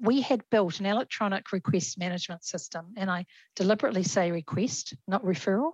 We 0.00 0.20
had 0.20 0.42
built 0.50 0.80
an 0.80 0.86
electronic 0.86 1.52
request 1.52 1.98
management 1.98 2.44
system, 2.44 2.94
and 2.96 3.10
I 3.10 3.26
deliberately 3.54 4.02
say 4.02 4.30
request, 4.30 4.94
not 5.08 5.24
referral, 5.24 5.72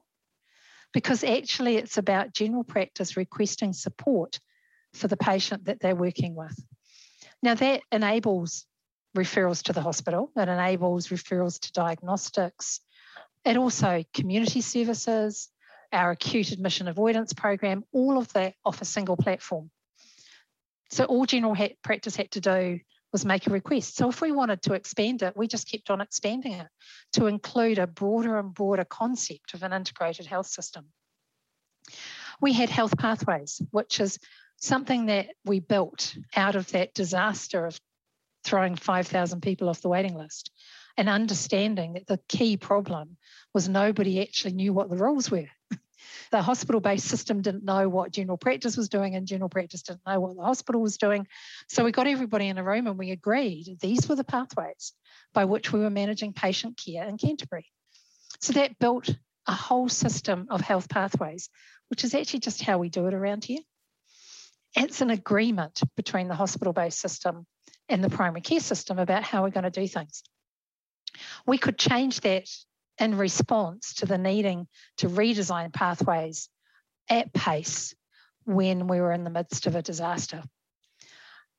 because 0.92 1.24
actually 1.24 1.76
it's 1.76 1.98
about 1.98 2.34
general 2.34 2.64
practice 2.64 3.16
requesting 3.16 3.72
support 3.72 4.40
for 4.94 5.08
the 5.08 5.16
patient 5.16 5.66
that 5.66 5.80
they're 5.80 5.96
working 5.96 6.34
with. 6.34 6.58
Now, 7.42 7.54
that 7.54 7.82
enables 7.90 8.66
referrals 9.16 9.62
to 9.64 9.72
the 9.72 9.82
hospital, 9.82 10.30
it 10.36 10.48
enables 10.48 11.08
referrals 11.08 11.60
to 11.60 11.72
diagnostics, 11.72 12.80
it 13.44 13.56
also 13.56 14.04
community 14.14 14.60
services, 14.60 15.48
our 15.92 16.12
acute 16.12 16.52
admission 16.52 16.88
avoidance 16.88 17.32
program, 17.32 17.84
all 17.92 18.18
of 18.18 18.32
that 18.32 18.54
off 18.64 18.80
a 18.80 18.84
single 18.84 19.16
platform. 19.16 19.70
So 20.90 21.04
all 21.04 21.26
general 21.26 21.56
practice 21.82 22.16
had 22.16 22.30
to 22.32 22.40
do 22.40 22.80
was 23.12 23.24
make 23.24 23.46
a 23.46 23.50
request. 23.50 23.96
So 23.96 24.08
if 24.08 24.20
we 24.20 24.32
wanted 24.32 24.62
to 24.62 24.72
expand 24.72 25.22
it, 25.22 25.36
we 25.36 25.46
just 25.46 25.70
kept 25.70 25.90
on 25.90 26.00
expanding 26.00 26.52
it 26.52 26.68
to 27.14 27.26
include 27.26 27.78
a 27.78 27.86
broader 27.86 28.38
and 28.38 28.54
broader 28.54 28.84
concept 28.84 29.54
of 29.54 29.62
an 29.62 29.72
integrated 29.72 30.26
health 30.26 30.46
system. 30.46 30.86
We 32.40 32.52
had 32.54 32.70
health 32.70 32.96
pathways, 32.96 33.60
which 33.70 34.00
is 34.00 34.18
something 34.56 35.06
that 35.06 35.30
we 35.44 35.60
built 35.60 36.16
out 36.34 36.56
of 36.56 36.70
that 36.72 36.94
disaster 36.94 37.66
of 37.66 37.78
throwing 38.44 38.76
5,000 38.76 39.40
people 39.40 39.68
off 39.68 39.80
the 39.80 39.88
waiting 39.88 40.14
list 40.14 40.50
and 40.96 41.08
understanding 41.08 41.94
that 41.94 42.06
the 42.06 42.20
key 42.28 42.56
problem 42.56 43.16
was 43.54 43.68
nobody 43.68 44.20
actually 44.20 44.54
knew 44.54 44.72
what 44.72 44.90
the 44.90 44.96
rules 44.96 45.30
were. 45.30 45.48
the 46.30 46.42
hospital 46.42 46.80
based 46.80 47.06
system 47.06 47.40
didn't 47.40 47.64
know 47.64 47.88
what 47.88 48.12
general 48.12 48.36
practice 48.36 48.76
was 48.76 48.88
doing, 48.88 49.14
and 49.14 49.26
general 49.26 49.48
practice 49.48 49.82
didn't 49.82 50.06
know 50.06 50.20
what 50.20 50.36
the 50.36 50.42
hospital 50.42 50.80
was 50.80 50.96
doing. 50.96 51.26
So 51.68 51.84
we 51.84 51.92
got 51.92 52.06
everybody 52.06 52.48
in 52.48 52.58
a 52.58 52.64
room 52.64 52.86
and 52.86 52.98
we 52.98 53.10
agreed 53.10 53.78
these 53.80 54.08
were 54.08 54.16
the 54.16 54.24
pathways 54.24 54.92
by 55.32 55.44
which 55.44 55.72
we 55.72 55.80
were 55.80 55.90
managing 55.90 56.32
patient 56.32 56.80
care 56.82 57.06
in 57.06 57.18
Canterbury. 57.18 57.66
So 58.40 58.54
that 58.54 58.78
built 58.78 59.14
a 59.46 59.52
whole 59.52 59.88
system 59.88 60.46
of 60.50 60.60
health 60.60 60.88
pathways, 60.88 61.48
which 61.88 62.04
is 62.04 62.14
actually 62.14 62.40
just 62.40 62.62
how 62.62 62.78
we 62.78 62.88
do 62.88 63.06
it 63.06 63.14
around 63.14 63.44
here. 63.44 63.60
It's 64.74 65.00
an 65.00 65.10
agreement 65.10 65.80
between 65.96 66.28
the 66.28 66.34
hospital 66.34 66.72
based 66.72 66.98
system 66.98 67.46
and 67.88 68.02
the 68.02 68.10
primary 68.10 68.40
care 68.40 68.60
system 68.60 68.98
about 68.98 69.22
how 69.22 69.42
we're 69.42 69.50
going 69.50 69.64
to 69.64 69.70
do 69.70 69.86
things. 69.86 70.22
We 71.46 71.58
could 71.58 71.78
change 71.78 72.20
that 72.20 72.48
in 72.98 73.16
response 73.16 73.94
to 73.94 74.06
the 74.06 74.18
needing 74.18 74.66
to 74.98 75.08
redesign 75.08 75.72
pathways 75.72 76.48
at 77.08 77.32
pace 77.32 77.94
when 78.44 78.86
we 78.86 79.00
were 79.00 79.12
in 79.12 79.24
the 79.24 79.30
midst 79.30 79.66
of 79.66 79.74
a 79.74 79.82
disaster. 79.82 80.42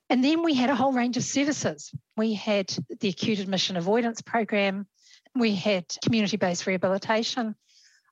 And 0.09 0.23
then 0.23 0.43
we 0.43 0.53
had 0.53 0.69
a 0.69 0.75
whole 0.75 0.93
range 0.93 1.17
of 1.17 1.23
services. 1.23 1.91
We 2.17 2.33
had 2.33 2.75
the 2.99 3.09
acute 3.09 3.39
admission 3.39 3.77
avoidance 3.77 4.21
program, 4.21 4.87
we 5.35 5.55
had 5.55 5.85
community 6.03 6.37
based 6.37 6.67
rehabilitation, 6.67 7.55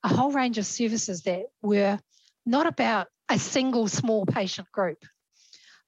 a 0.04 0.08
whole 0.08 0.32
range 0.32 0.58
of 0.58 0.66
services 0.66 1.24
that 1.24 1.44
were 1.62 2.00
not 2.46 2.66
about 2.66 3.08
a 3.30 3.38
single 3.38 3.88
small 3.88 4.26
patient 4.26 4.72
group. 4.72 4.98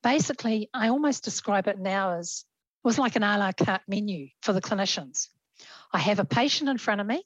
Basically, 0.03 0.69
I 0.73 0.89
almost 0.89 1.23
describe 1.23 1.67
it 1.67 1.79
now 1.79 2.17
as 2.17 2.45
it 2.83 2.87
was 2.87 2.99
like 2.99 3.15
an 3.15 3.23
a 3.23 3.37
la 3.37 3.51
carte 3.53 3.81
menu 3.87 4.27
for 4.41 4.51
the 4.51 4.61
clinicians. 4.61 5.29
I 5.93 5.99
have 5.99 6.19
a 6.19 6.25
patient 6.25 6.69
in 6.69 6.77
front 6.77 7.01
of 7.01 7.07
me. 7.07 7.23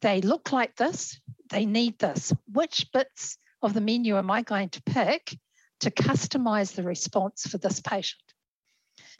They 0.00 0.20
look 0.20 0.52
like 0.52 0.76
this. 0.76 1.20
They 1.50 1.66
need 1.66 1.98
this. 1.98 2.32
Which 2.50 2.86
bits 2.92 3.36
of 3.60 3.74
the 3.74 3.80
menu 3.80 4.16
am 4.16 4.30
I 4.30 4.42
going 4.42 4.68
to 4.70 4.82
pick 4.82 5.36
to 5.80 5.90
customize 5.90 6.74
the 6.74 6.84
response 6.84 7.46
for 7.46 7.58
this 7.58 7.80
patient? 7.80 8.22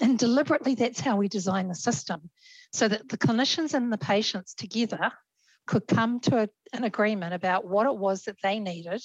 And 0.00 0.18
deliberately, 0.18 0.74
that's 0.76 1.00
how 1.00 1.16
we 1.16 1.28
design 1.28 1.68
the 1.68 1.74
system 1.74 2.30
so 2.72 2.88
that 2.88 3.08
the 3.08 3.18
clinicians 3.18 3.74
and 3.74 3.92
the 3.92 3.98
patients 3.98 4.54
together 4.54 5.12
could 5.66 5.86
come 5.86 6.20
to 6.20 6.42
a, 6.44 6.48
an 6.72 6.84
agreement 6.84 7.34
about 7.34 7.66
what 7.66 7.86
it 7.86 7.96
was 7.96 8.22
that 8.22 8.36
they 8.42 8.60
needed 8.60 9.02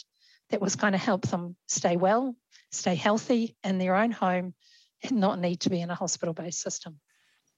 that 0.49 0.61
was 0.61 0.75
going 0.75 0.93
to 0.93 0.97
help 0.97 1.27
them 1.27 1.55
stay 1.67 1.97
well, 1.97 2.35
stay 2.71 2.95
healthy 2.95 3.55
in 3.63 3.77
their 3.77 3.95
own 3.95 4.11
home, 4.11 4.53
and 5.03 5.19
not 5.19 5.39
need 5.39 5.61
to 5.61 5.69
be 5.69 5.81
in 5.81 5.89
a 5.89 5.95
hospital 5.95 6.33
based 6.33 6.61
system. 6.61 6.99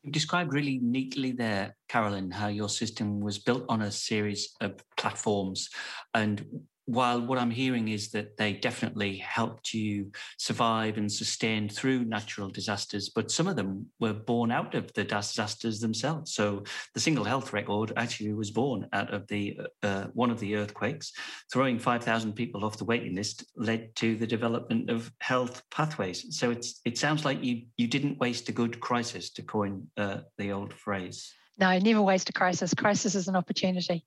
You 0.03 0.11
described 0.11 0.53
really 0.53 0.79
neatly 0.81 1.31
there, 1.31 1.75
Carolyn, 1.89 2.31
how 2.31 2.47
your 2.47 2.69
system 2.69 3.19
was 3.19 3.39
built 3.39 3.65
on 3.67 3.81
a 3.81 3.91
series 3.91 4.53
of 4.61 4.81
platforms. 4.95 5.69
And 6.13 6.45
while 6.87 7.19
what 7.19 7.37
I'm 7.37 7.51
hearing 7.51 7.89
is 7.89 8.11
that 8.11 8.37
they 8.37 8.53
definitely 8.53 9.17
helped 9.17 9.73
you 9.73 10.09
survive 10.37 10.97
and 10.97 11.11
sustain 11.11 11.67
through 11.67 12.05
natural 12.05 12.49
disasters, 12.49 13.09
but 13.09 13.29
some 13.29 13.45
of 13.45 13.57
them 13.57 13.85
were 13.99 14.13
born 14.13 14.51
out 14.51 14.73
of 14.73 14.91
the 14.93 15.03
disasters 15.03 15.81
themselves. 15.81 16.33
So 16.33 16.63
the 16.93 17.01
single 17.01 17.25
health 17.25 17.51
record 17.51 17.91
actually 17.97 18.33
was 18.33 18.51
born 18.51 18.87
out 18.93 19.13
of 19.13 19.27
the 19.27 19.59
uh, 19.83 20.05
one 20.13 20.31
of 20.31 20.39
the 20.39 20.55
earthquakes. 20.55 21.11
Throwing 21.51 21.77
5,000 21.77 22.33
people 22.33 22.63
off 22.63 22.77
the 22.77 22.85
waiting 22.85 23.15
list 23.15 23.45
led 23.57 23.93
to 23.97 24.15
the 24.15 24.27
development 24.27 24.89
of 24.89 25.11
health 25.19 25.61
pathways. 25.69 26.37
So 26.37 26.51
it's 26.51 26.79
it 26.85 26.97
sounds 26.97 27.25
like 27.25 27.43
you 27.43 27.63
you 27.75 27.87
didn't 27.87 28.17
waste 28.19 28.47
a 28.47 28.53
good 28.53 28.79
crisis, 28.79 29.29
to 29.31 29.41
coin 29.41 29.87
uh, 29.97 30.19
the 30.37 30.53
old 30.53 30.73
phrase. 30.73 31.33
No, 31.59 31.77
never 31.79 32.01
waste 32.01 32.29
a 32.29 32.33
crisis. 32.33 32.73
Crisis 32.73 33.13
is 33.13 33.27
an 33.27 33.35
opportunity. 33.35 34.05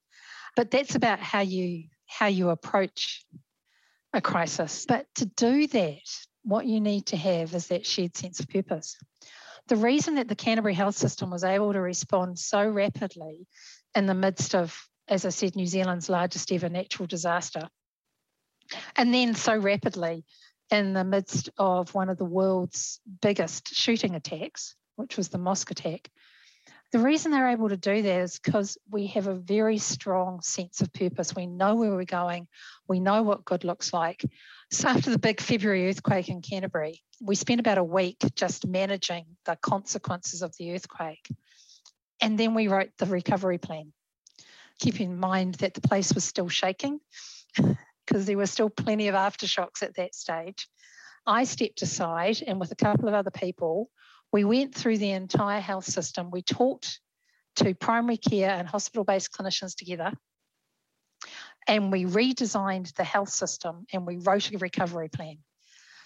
But 0.57 0.71
that's 0.71 0.95
about 0.95 1.21
how 1.21 1.41
you 1.41 1.85
how 2.11 2.27
you 2.27 2.51
approach 2.51 3.25
a 4.13 4.21
crisis. 4.21 4.85
But 4.87 5.07
to 5.17 5.27
do 5.27 5.67
that, 5.69 6.27
what 6.43 6.67
you 6.67 6.81
need 6.81 7.07
to 7.07 7.17
have 7.17 7.55
is 7.55 7.69
that 7.69 7.87
shared 7.87 8.17
sense 8.17 8.41
of 8.41 8.49
purpose. 8.49 8.97
The 9.69 9.77
reason 9.77 10.17
that 10.17 10.27
the 10.27 10.35
Canterbury 10.35 10.75
health 10.75 10.97
system 10.97 11.31
was 11.31 11.45
able 11.45 11.73
to 11.73 11.81
respond 11.81 12.39
so 12.39 12.67
rapidly 12.67 13.47
in 13.95 14.07
the 14.07 14.15
midst 14.15 14.55
of, 14.55 14.77
as 15.07 15.25
I 15.25 15.29
said, 15.29 15.55
New 15.55 15.67
Zealand's 15.67 16.09
largest 16.09 16.51
ever 16.51 16.69
natural 16.69 17.07
disaster, 17.07 17.69
and 18.97 19.15
then 19.15 19.35
so 19.35 19.57
rapidly 19.57 20.25
in 20.71 20.93
the 20.93 21.05
midst 21.05 21.51
of 21.59 21.95
one 21.95 22.09
of 22.09 22.19
the 22.19 22.25
world's 22.25 23.01
biggest 23.23 23.75
shooting 23.75 24.15
attacks, 24.15 24.75
which 24.97 25.17
was 25.17 25.29
the 25.29 25.39
mosque 25.39 25.71
attack, 25.71 26.11
the 26.93 26.99
reason 26.99 27.31
they're 27.31 27.51
able 27.51 27.69
to 27.69 27.77
do 27.77 28.03
that 28.03 28.21
is 28.23 28.39
because 28.39 28.77
we 28.91 29.07
have 29.09 29.29
a 29.29 29.35
very 29.35 29.79
strong 29.79 30.41
sense 30.41 30.81
of 30.81 30.93
purpose. 30.93 31.37
We 31.37 31.47
know 31.47 31.77
where 31.77 31.93
we're 31.93 32.05
going, 32.05 32.49
we 32.89 32.99
know 32.99 33.23
what 33.23 33.45
good 33.45 33.65
looks 33.65 33.93
like. 33.93 34.25
So, 34.73 34.89
after 34.89 35.11
the 35.11 35.19
big 35.19 35.41
February 35.41 35.89
earthquake 35.89 36.29
in 36.29 36.43
Canterbury, 36.43 37.03
we 37.21 37.35
spent 37.35 37.61
about 37.61 37.79
a 37.79 37.85
week 37.85 38.19
just 38.35 38.67
managing 38.67 39.27
the 39.45 39.57
consequences 39.57 40.43
of 40.43 40.57
the 40.59 40.75
earthquake. 40.75 41.29
And 42.21 42.39
then 42.39 42.55
we 42.55 42.69
wrote 42.69 42.91
the 42.99 43.07
recovery 43.07 43.59
plan. 43.59 43.93
Keep 44.81 45.01
in 45.01 45.19
mind 45.19 45.57
that 45.57 45.75
the 45.75 45.81
place 45.81 46.13
was 46.13 46.25
still 46.25 46.49
shaking 46.49 47.01
because 48.07 48.27
there 48.27 48.37
were 48.37 48.47
still 48.47 48.71
plenty 48.71 49.09
of 49.09 49.15
aftershocks 49.15 49.83
at 49.83 49.95
that 49.97 50.15
stage. 50.15 50.69
I 51.27 51.45
stepped 51.45 51.83
aside 51.83 52.43
and, 52.47 52.59
with 52.59 52.73
a 52.73 52.77
couple 52.77 53.09
of 53.09 53.15
other 53.15 53.31
people, 53.31 53.91
we 54.33 54.45
went 54.45 54.75
through 54.75 54.99
the 54.99 55.11
entire 55.11 55.61
health 55.61 55.85
system. 55.85 56.31
We 56.31 56.43
talked 56.43 57.01
to 57.57 57.75
primary 57.75 58.17
care 58.17 58.51
and 58.51 58.69
hospital 58.69 59.05
based 59.05 59.33
clinicians 59.33 59.75
together. 59.77 60.13
And 61.67 61.93
we 61.93 62.05
redesigned 62.05 62.95
the 62.95 63.05
health 63.05 63.31
system 63.31 63.87
and 63.93 64.07
we 64.07 64.17
wrote 64.17 64.53
a 64.53 64.59
recovery 64.59 65.09
plan. 65.09 65.39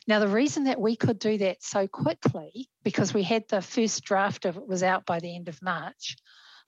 Now, 0.06 0.18
the 0.18 0.28
reason 0.28 0.64
that 0.64 0.80
we 0.80 0.96
could 0.96 1.18
do 1.18 1.38
that 1.38 1.62
so 1.62 1.86
quickly, 1.86 2.68
because 2.82 3.14
we 3.14 3.22
had 3.22 3.44
the 3.48 3.62
first 3.62 4.04
draft 4.04 4.44
of 4.44 4.56
it 4.56 4.68
was 4.68 4.82
out 4.82 5.06
by 5.06 5.20
the 5.20 5.34
end 5.34 5.48
of 5.48 5.62
March, 5.62 6.16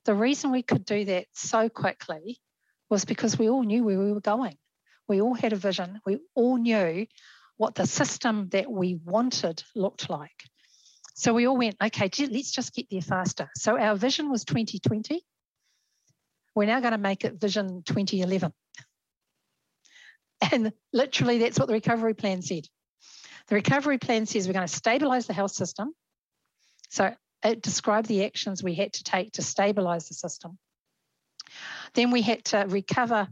the 0.05 0.15
reason 0.15 0.51
we 0.51 0.63
could 0.63 0.85
do 0.85 1.05
that 1.05 1.27
so 1.33 1.69
quickly 1.69 2.39
was 2.89 3.05
because 3.05 3.37
we 3.37 3.49
all 3.49 3.63
knew 3.63 3.83
where 3.83 3.99
we 3.99 4.11
were 4.11 4.21
going. 4.21 4.57
We 5.07 5.21
all 5.21 5.35
had 5.35 5.53
a 5.53 5.57
vision. 5.57 5.99
We 6.05 6.19
all 6.33 6.57
knew 6.57 7.05
what 7.57 7.75
the 7.75 7.85
system 7.85 8.49
that 8.49 8.71
we 8.71 8.95
wanted 8.95 9.63
looked 9.75 10.09
like. 10.09 10.45
So 11.17 11.33
we 11.33 11.47
all 11.47 11.57
went, 11.57 11.77
okay, 11.83 12.11
let's 12.29 12.51
just 12.51 12.75
get 12.75 12.91
there 12.91 13.01
faster. 13.01 13.49
So 13.55 13.75
our 13.75 13.95
vision 13.95 14.29
was 14.29 14.45
2020. 14.45 15.25
We're 16.53 16.65
now 16.65 16.79
going 16.79 16.91
to 16.91 16.99
make 16.99 17.25
it 17.25 17.41
vision 17.41 17.81
2011. 17.83 18.53
And 20.51 20.71
literally, 20.93 21.39
that's 21.39 21.57
what 21.57 21.67
the 21.67 21.73
recovery 21.73 22.13
plan 22.13 22.43
said. 22.43 22.67
The 23.47 23.55
recovery 23.55 23.97
plan 23.97 24.27
says 24.27 24.45
we're 24.45 24.53
going 24.53 24.67
to 24.67 24.73
stabilize 24.73 25.25
the 25.25 25.33
health 25.33 25.53
system. 25.53 25.95
So 26.89 27.15
it 27.43 27.63
described 27.63 28.07
the 28.07 28.23
actions 28.23 28.61
we 28.61 28.75
had 28.75 28.93
to 28.93 29.03
take 29.03 29.31
to 29.33 29.41
stabilize 29.41 30.09
the 30.09 30.13
system. 30.13 30.59
Then 31.95 32.11
we 32.11 32.21
had 32.21 32.45
to 32.45 32.65
recover 32.67 33.27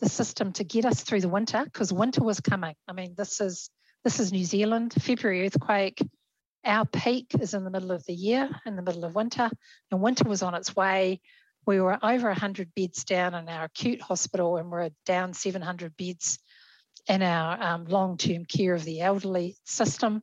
the 0.00 0.10
system 0.10 0.52
to 0.54 0.64
get 0.64 0.84
us 0.84 1.02
through 1.02 1.22
the 1.22 1.28
winter 1.30 1.64
because 1.64 1.90
winter 1.90 2.22
was 2.22 2.40
coming. 2.40 2.74
I 2.86 2.92
mean, 2.92 3.14
this 3.16 3.40
is 3.40 3.70
this 4.04 4.20
is 4.20 4.30
New 4.30 4.44
Zealand, 4.44 4.92
February 5.00 5.46
earthquake. 5.46 6.02
Our 6.64 6.84
peak 6.84 7.32
is 7.40 7.54
in 7.54 7.64
the 7.64 7.70
middle 7.70 7.92
of 7.92 8.04
the 8.04 8.14
year, 8.14 8.48
in 8.66 8.76
the 8.76 8.82
middle 8.82 9.04
of 9.04 9.14
winter, 9.14 9.50
and 9.90 10.02
winter 10.02 10.28
was 10.28 10.42
on 10.42 10.54
its 10.54 10.76
way. 10.76 11.20
We 11.66 11.80
were 11.80 11.98
over 12.02 12.28
100 12.28 12.74
beds 12.74 13.04
down 13.04 13.34
in 13.34 13.48
our 13.48 13.64
acute 13.64 14.02
hospital, 14.02 14.56
and 14.56 14.70
we're 14.70 14.90
down 15.06 15.32
700 15.32 15.96
beds 15.96 16.38
in 17.08 17.22
our 17.22 17.62
um, 17.62 17.84
long 17.86 18.16
term 18.16 18.44
care 18.44 18.74
of 18.74 18.84
the 18.84 19.00
elderly 19.00 19.56
system. 19.64 20.22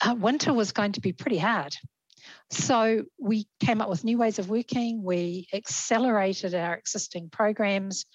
Uh, 0.00 0.14
winter 0.14 0.52
was 0.52 0.72
going 0.72 0.92
to 0.92 1.00
be 1.00 1.12
pretty 1.12 1.38
hard. 1.38 1.74
So 2.50 3.04
we 3.18 3.46
came 3.60 3.80
up 3.80 3.88
with 3.88 4.04
new 4.04 4.18
ways 4.18 4.38
of 4.38 4.48
working. 4.48 5.02
We 5.02 5.48
accelerated 5.52 6.54
our 6.54 6.74
existing 6.74 7.30
programs. 7.30 8.06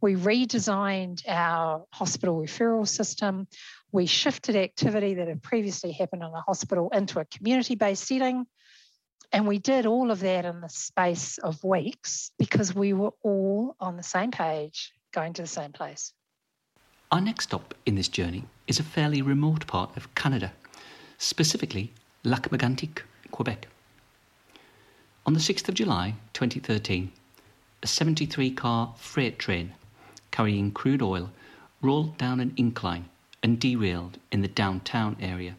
We 0.00 0.14
redesigned 0.14 1.22
our 1.28 1.84
hospital 1.92 2.40
referral 2.40 2.88
system. 2.88 3.48
We 3.92 4.06
shifted 4.06 4.56
activity 4.56 5.14
that 5.14 5.28
had 5.28 5.42
previously 5.42 5.92
happened 5.92 6.22
in 6.22 6.28
a 6.28 6.40
hospital 6.40 6.90
into 6.94 7.18
a 7.20 7.24
community 7.24 7.74
based 7.74 8.06
setting. 8.06 8.46
And 9.32 9.46
we 9.46 9.58
did 9.58 9.86
all 9.86 10.10
of 10.10 10.20
that 10.20 10.44
in 10.44 10.60
the 10.60 10.68
space 10.68 11.38
of 11.38 11.62
weeks 11.62 12.32
because 12.38 12.74
we 12.74 12.92
were 12.92 13.12
all 13.22 13.76
on 13.80 13.96
the 13.96 14.02
same 14.02 14.30
page, 14.30 14.92
going 15.12 15.32
to 15.34 15.42
the 15.42 15.48
same 15.48 15.72
place. 15.72 16.12
Our 17.12 17.20
next 17.20 17.44
stop 17.44 17.74
in 17.86 17.96
this 17.96 18.08
journey 18.08 18.44
is 18.66 18.78
a 18.78 18.84
fairly 18.84 19.22
remote 19.22 19.66
part 19.66 19.96
of 19.96 20.14
Canada, 20.14 20.52
specifically 21.18 21.92
Lac-Mégantic, 22.24 23.02
Quebec. 23.30 23.66
On 25.26 25.32
the 25.32 25.40
6th 25.40 25.68
of 25.68 25.74
July 25.74 26.14
2013, 26.32 27.12
a 27.82 27.86
73 27.86 28.50
car 28.52 28.94
freight 28.96 29.38
train 29.38 29.74
carrying 30.30 30.70
crude 30.70 31.02
oil 31.02 31.30
rolled 31.82 32.16
down 32.18 32.40
an 32.40 32.52
incline 32.56 33.08
and 33.42 33.58
derailed 33.58 34.18
in 34.30 34.42
the 34.42 34.48
downtown 34.48 35.16
area, 35.20 35.56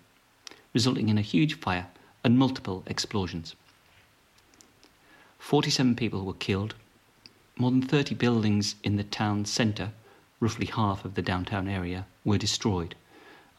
resulting 0.74 1.10
in 1.10 1.18
a 1.18 1.22
huge 1.22 1.56
fire 1.60 1.88
and 2.24 2.38
multiple 2.38 2.84
explosions. 2.86 3.56
47 5.40 5.96
people 5.96 6.26
were 6.26 6.34
killed, 6.34 6.76
more 7.58 7.72
than 7.72 7.82
30 7.82 8.16
buildings 8.16 8.76
in 8.84 8.96
the 8.96 9.04
town 9.04 9.46
centre 9.46 9.92
roughly 10.42 10.66
half 10.66 11.06
of 11.06 11.14
the 11.14 11.22
downtown 11.22 11.70
area, 11.70 12.06
were 12.26 12.38
destroyed, 12.38 12.96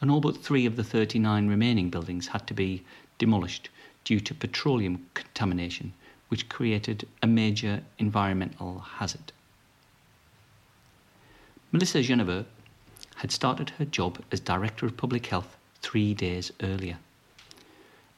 and 0.01 0.11
all 0.11 0.19
but 0.19 0.37
three 0.37 0.65
of 0.65 0.75
the 0.75 0.83
39 0.83 1.47
remaining 1.47 1.89
buildings 1.89 2.27
had 2.27 2.45
to 2.45 2.53
be 2.53 2.83
demolished 3.17 3.69
due 4.03 4.19
to 4.19 4.35
petroleum 4.35 5.07
contamination, 5.13 5.93
which 6.27 6.49
created 6.49 7.07
a 7.23 7.27
major 7.27 7.81
environmental 7.97 8.79
hazard. 8.79 9.31
Mélissa 11.73 12.03
Généreux 12.03 12.45
had 13.15 13.31
started 13.31 13.71
her 13.71 13.85
job 13.85 14.23
as 14.31 14.39
Director 14.39 14.85
of 14.85 14.97
Public 14.97 15.27
Health 15.27 15.57
three 15.81 16.13
days 16.13 16.51
earlier. 16.61 16.97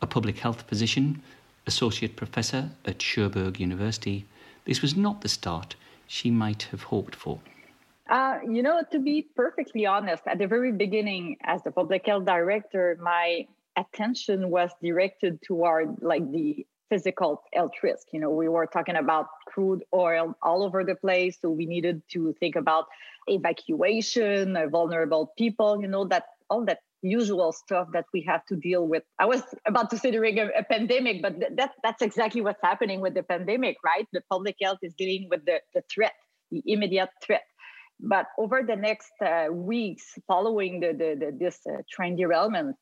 A 0.01 0.07
public 0.07 0.39
health 0.39 0.63
physician, 0.63 1.21
Associate 1.67 2.15
Professor 2.15 2.69
at 2.85 3.01
Sherbrooke 3.01 3.59
University, 3.59 4.25
this 4.65 4.81
was 4.81 4.95
not 4.95 5.21
the 5.21 5.29
start 5.29 5.75
she 6.07 6.29
might 6.31 6.63
have 6.63 6.83
hoped 6.83 7.15
for. 7.15 7.39
Uh, 8.09 8.37
you 8.47 8.61
know, 8.61 8.83
to 8.91 8.99
be 8.99 9.23
perfectly 9.35 9.85
honest, 9.85 10.23
at 10.27 10.37
the 10.37 10.45
very 10.47 10.71
beginning, 10.71 11.37
as 11.43 11.63
the 11.63 11.71
public 11.71 12.05
health 12.05 12.25
director, 12.25 12.97
my 13.01 13.47
attention 13.75 14.49
was 14.49 14.69
directed 14.81 15.41
toward 15.41 16.01
like 16.01 16.31
the 16.31 16.65
physical 16.89 17.43
health 17.53 17.71
risk. 17.83 18.07
You 18.11 18.19
know, 18.19 18.29
we 18.29 18.47
were 18.47 18.67
talking 18.67 18.95
about 18.95 19.27
crude 19.47 19.83
oil 19.93 20.35
all 20.41 20.63
over 20.63 20.83
the 20.83 20.95
place, 20.95 21.37
so 21.41 21.49
we 21.49 21.65
needed 21.65 22.01
to 22.13 22.33
think 22.39 22.55
about 22.55 22.85
evacuation, 23.27 24.55
uh, 24.55 24.67
vulnerable 24.67 25.33
people. 25.37 25.81
You 25.81 25.87
know, 25.87 26.05
that 26.05 26.25
all 26.49 26.65
that 26.65 26.79
usual 27.01 27.51
stuff 27.51 27.87
that 27.93 28.05
we 28.13 28.21
have 28.21 28.45
to 28.47 28.55
deal 28.55 28.87
with. 28.87 29.03
I 29.19 29.25
was 29.25 29.43
about 29.65 29.89
to 29.91 29.97
say 29.97 30.11
during 30.11 30.39
a, 30.39 30.47
a 30.57 30.63
pandemic, 30.63 31.21
but 31.21 31.39
th- 31.39 31.51
that 31.55 31.71
that's 31.83 32.01
exactly 32.01 32.41
what's 32.41 32.61
happening 32.63 32.99
with 32.99 33.13
the 33.13 33.23
pandemic, 33.23 33.77
right? 33.83 34.07
The 34.11 34.21
public 34.29 34.57
health 34.61 34.79
is 34.81 34.93
dealing 34.93 35.27
with 35.29 35.45
the, 35.45 35.59
the 35.73 35.83
threat, 35.93 36.13
the 36.51 36.63
immediate 36.65 37.09
threat. 37.23 37.43
But 37.99 38.27
over 38.37 38.61
the 38.67 38.75
next 38.75 39.13
uh, 39.21 39.47
weeks 39.51 40.17
following 40.27 40.81
the, 40.81 40.87
the, 40.87 41.15
the 41.19 41.37
this 41.37 41.59
uh, 41.65 41.81
train 41.89 42.15
derailment, 42.17 42.75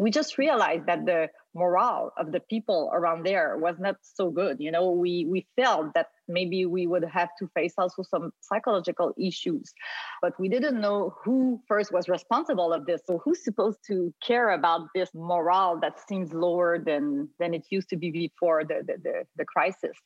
we 0.00 0.10
just 0.10 0.38
realized 0.38 0.86
that 0.86 1.04
the 1.04 1.28
morale 1.54 2.10
of 2.16 2.32
the 2.32 2.40
people 2.48 2.90
around 2.94 3.26
there 3.26 3.58
was 3.58 3.76
not 3.78 3.96
so 4.00 4.30
good. 4.30 4.56
You 4.58 4.70
know, 4.70 4.92
we 4.92 5.26
we 5.28 5.46
felt 5.56 5.92
that 5.94 6.06
maybe 6.26 6.64
we 6.64 6.86
would 6.86 7.04
have 7.04 7.28
to 7.38 7.50
face 7.54 7.74
also 7.76 8.02
some 8.02 8.30
psychological 8.40 9.12
issues, 9.18 9.74
but 10.22 10.32
we 10.40 10.48
didn't 10.48 10.80
know 10.80 11.14
who 11.22 11.60
first 11.68 11.92
was 11.92 12.08
responsible 12.08 12.72
of 12.72 12.86
this. 12.86 13.02
So 13.06 13.20
who's 13.22 13.44
supposed 13.44 13.80
to 13.88 14.14
care 14.26 14.50
about 14.50 14.82
this 14.94 15.10
morale 15.12 15.78
that 15.80 16.00
seems 16.08 16.32
lower 16.32 16.78
than 16.78 17.28
than 17.38 17.52
it 17.52 17.64
used 17.70 17.90
to 17.90 17.98
be 17.98 18.10
before 18.10 18.64
the 18.64 18.78
the, 18.88 18.94
the, 19.04 19.16
the 19.36 19.44
crisis? 19.44 19.96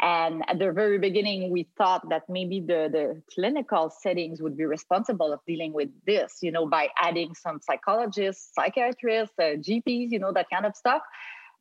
And 0.00 0.44
at 0.48 0.58
the 0.58 0.72
very 0.72 0.98
beginning, 0.98 1.50
we 1.50 1.68
thought 1.78 2.08
that 2.10 2.24
maybe 2.28 2.60
the, 2.60 2.88
the 2.92 3.22
clinical 3.32 3.90
settings 3.90 4.42
would 4.42 4.56
be 4.56 4.66
responsible 4.66 5.32
of 5.32 5.40
dealing 5.46 5.72
with 5.72 5.88
this, 6.06 6.38
you 6.42 6.52
know, 6.52 6.66
by 6.66 6.88
adding 6.98 7.34
some 7.34 7.60
psychologists, 7.62 8.52
psychiatrists, 8.54 9.34
uh, 9.38 9.56
GPs, 9.56 10.10
you 10.10 10.18
know, 10.18 10.32
that 10.32 10.50
kind 10.50 10.66
of 10.66 10.76
stuff. 10.76 11.02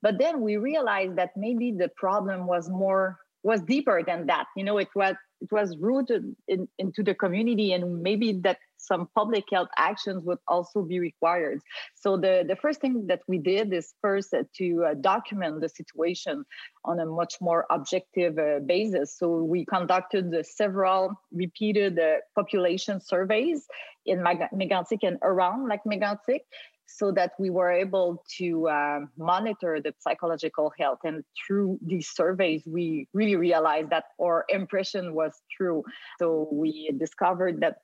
But 0.01 0.19
then 0.19 0.41
we 0.41 0.57
realized 0.57 1.15
that 1.15 1.31
maybe 1.37 1.71
the 1.71 1.89
problem 1.95 2.45
was 2.45 2.69
more 2.69 3.17
was 3.43 3.61
deeper 3.61 4.03
than 4.05 4.25
that. 4.25 4.47
You 4.57 4.63
know, 4.63 4.77
it 4.79 4.89
was 4.95 5.15
it 5.39 5.51
was 5.51 5.77
rooted 5.77 6.35
in, 6.47 6.67
into 6.77 7.03
the 7.03 7.13
community, 7.13 7.71
and 7.73 8.01
maybe 8.01 8.33
that 8.43 8.57
some 8.85 9.09
public 9.15 9.45
health 9.51 9.69
actions 9.77 10.23
would 10.25 10.39
also 10.47 10.81
be 10.81 10.99
required. 10.99 11.59
So 11.95 12.17
the, 12.17 12.43
the 12.47 12.55
first 12.55 12.81
thing 12.81 13.07
that 13.07 13.21
we 13.27 13.37
did 13.37 13.73
is 13.73 13.93
first 14.01 14.33
uh, 14.33 14.43
to 14.57 14.85
uh, 14.85 14.93
document 14.95 15.61
the 15.61 15.69
situation 15.69 16.45
on 16.83 16.99
a 16.99 17.05
much 17.05 17.35
more 17.41 17.65
objective 17.69 18.37
uh, 18.37 18.59
basis. 18.65 19.17
So 19.17 19.43
we 19.43 19.65
conducted 19.65 20.33
several 20.45 21.13
repeated 21.31 21.99
population 22.35 22.99
surveys 23.01 23.67
in 24.05 24.21
Mag- 24.21 24.49
Megantic 24.53 24.99
and 25.03 25.17
around 25.21 25.67
Lac-Mégantic 25.67 26.41
so 26.87 27.11
that 27.11 27.31
we 27.39 27.49
were 27.49 27.71
able 27.71 28.23
to 28.37 28.67
uh, 28.67 28.99
monitor 29.17 29.81
the 29.81 29.93
psychological 29.99 30.71
health. 30.77 30.99
And 31.03 31.23
through 31.35 31.79
these 31.81 32.09
surveys, 32.09 32.63
we 32.65 33.07
really 33.13 33.35
realized 33.35 33.89
that 33.89 34.05
our 34.21 34.45
impression 34.49 35.13
was 35.13 35.33
true. 35.55 35.83
So 36.19 36.47
we 36.51 36.91
discovered 36.97 37.61
that 37.61 37.77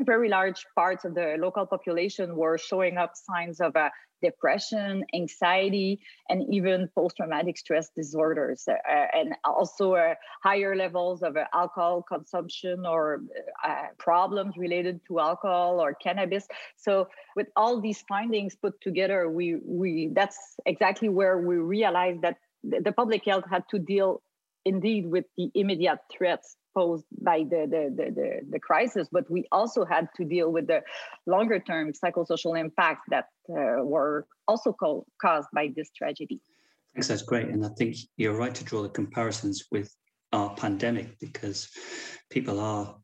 very 0.00 0.28
large 0.28 0.64
parts 0.74 1.04
of 1.04 1.14
the 1.14 1.36
local 1.38 1.66
population 1.66 2.36
were 2.36 2.58
showing 2.58 2.96
up 2.96 3.12
signs 3.14 3.60
of 3.60 3.76
uh, 3.76 3.90
depression, 4.22 5.04
anxiety, 5.14 6.00
and 6.28 6.42
even 6.52 6.88
post 6.94 7.16
traumatic 7.16 7.56
stress 7.58 7.90
disorders, 7.94 8.66
uh, 8.68 8.74
and 9.12 9.34
also 9.44 9.94
uh, 9.94 10.14
higher 10.42 10.74
levels 10.74 11.22
of 11.22 11.36
uh, 11.36 11.44
alcohol 11.52 12.02
consumption 12.02 12.86
or 12.86 13.20
uh, 13.64 13.86
problems 13.98 14.56
related 14.56 15.00
to 15.06 15.20
alcohol 15.20 15.80
or 15.80 15.94
cannabis. 15.94 16.46
So, 16.76 17.08
with 17.36 17.48
all 17.54 17.80
these 17.80 18.02
findings 18.08 18.56
put 18.56 18.80
together, 18.80 19.28
we, 19.30 19.56
we 19.64 20.10
that's 20.14 20.38
exactly 20.66 21.08
where 21.08 21.38
we 21.38 21.56
realized 21.56 22.22
that 22.22 22.38
the 22.62 22.92
public 22.92 23.24
health 23.24 23.44
had 23.48 23.64
to 23.70 23.78
deal 23.78 24.22
indeed 24.64 25.06
with 25.06 25.26
the 25.36 25.50
immediate 25.54 25.98
threats 26.10 26.56
posed 26.74 27.04
by 27.22 27.38
the, 27.38 27.66
the, 27.70 27.94
the, 27.94 28.10
the, 28.10 28.40
the 28.50 28.58
crisis, 28.58 29.08
but 29.10 29.30
we 29.30 29.44
also 29.52 29.84
had 29.84 30.08
to 30.16 30.24
deal 30.24 30.50
with 30.50 30.66
the 30.66 30.82
longer 31.26 31.58
term 31.58 31.92
psychosocial 31.92 32.58
impacts 32.58 33.04
that 33.08 33.26
uh, 33.50 33.82
were 33.84 34.26
also 34.48 34.72
co- 34.72 35.06
caused 35.20 35.48
by 35.54 35.72
this 35.76 35.90
tragedy. 35.96 36.40
Thanks, 36.94 37.08
that's 37.08 37.22
great. 37.22 37.48
And 37.48 37.64
I 37.64 37.70
think 37.70 37.96
you're 38.16 38.36
right 38.36 38.54
to 38.54 38.64
draw 38.64 38.82
the 38.82 38.88
comparisons 38.88 39.64
with 39.70 39.94
our 40.32 40.54
pandemic 40.54 41.18
because 41.18 41.68
people 42.30 42.60
are 42.60 42.96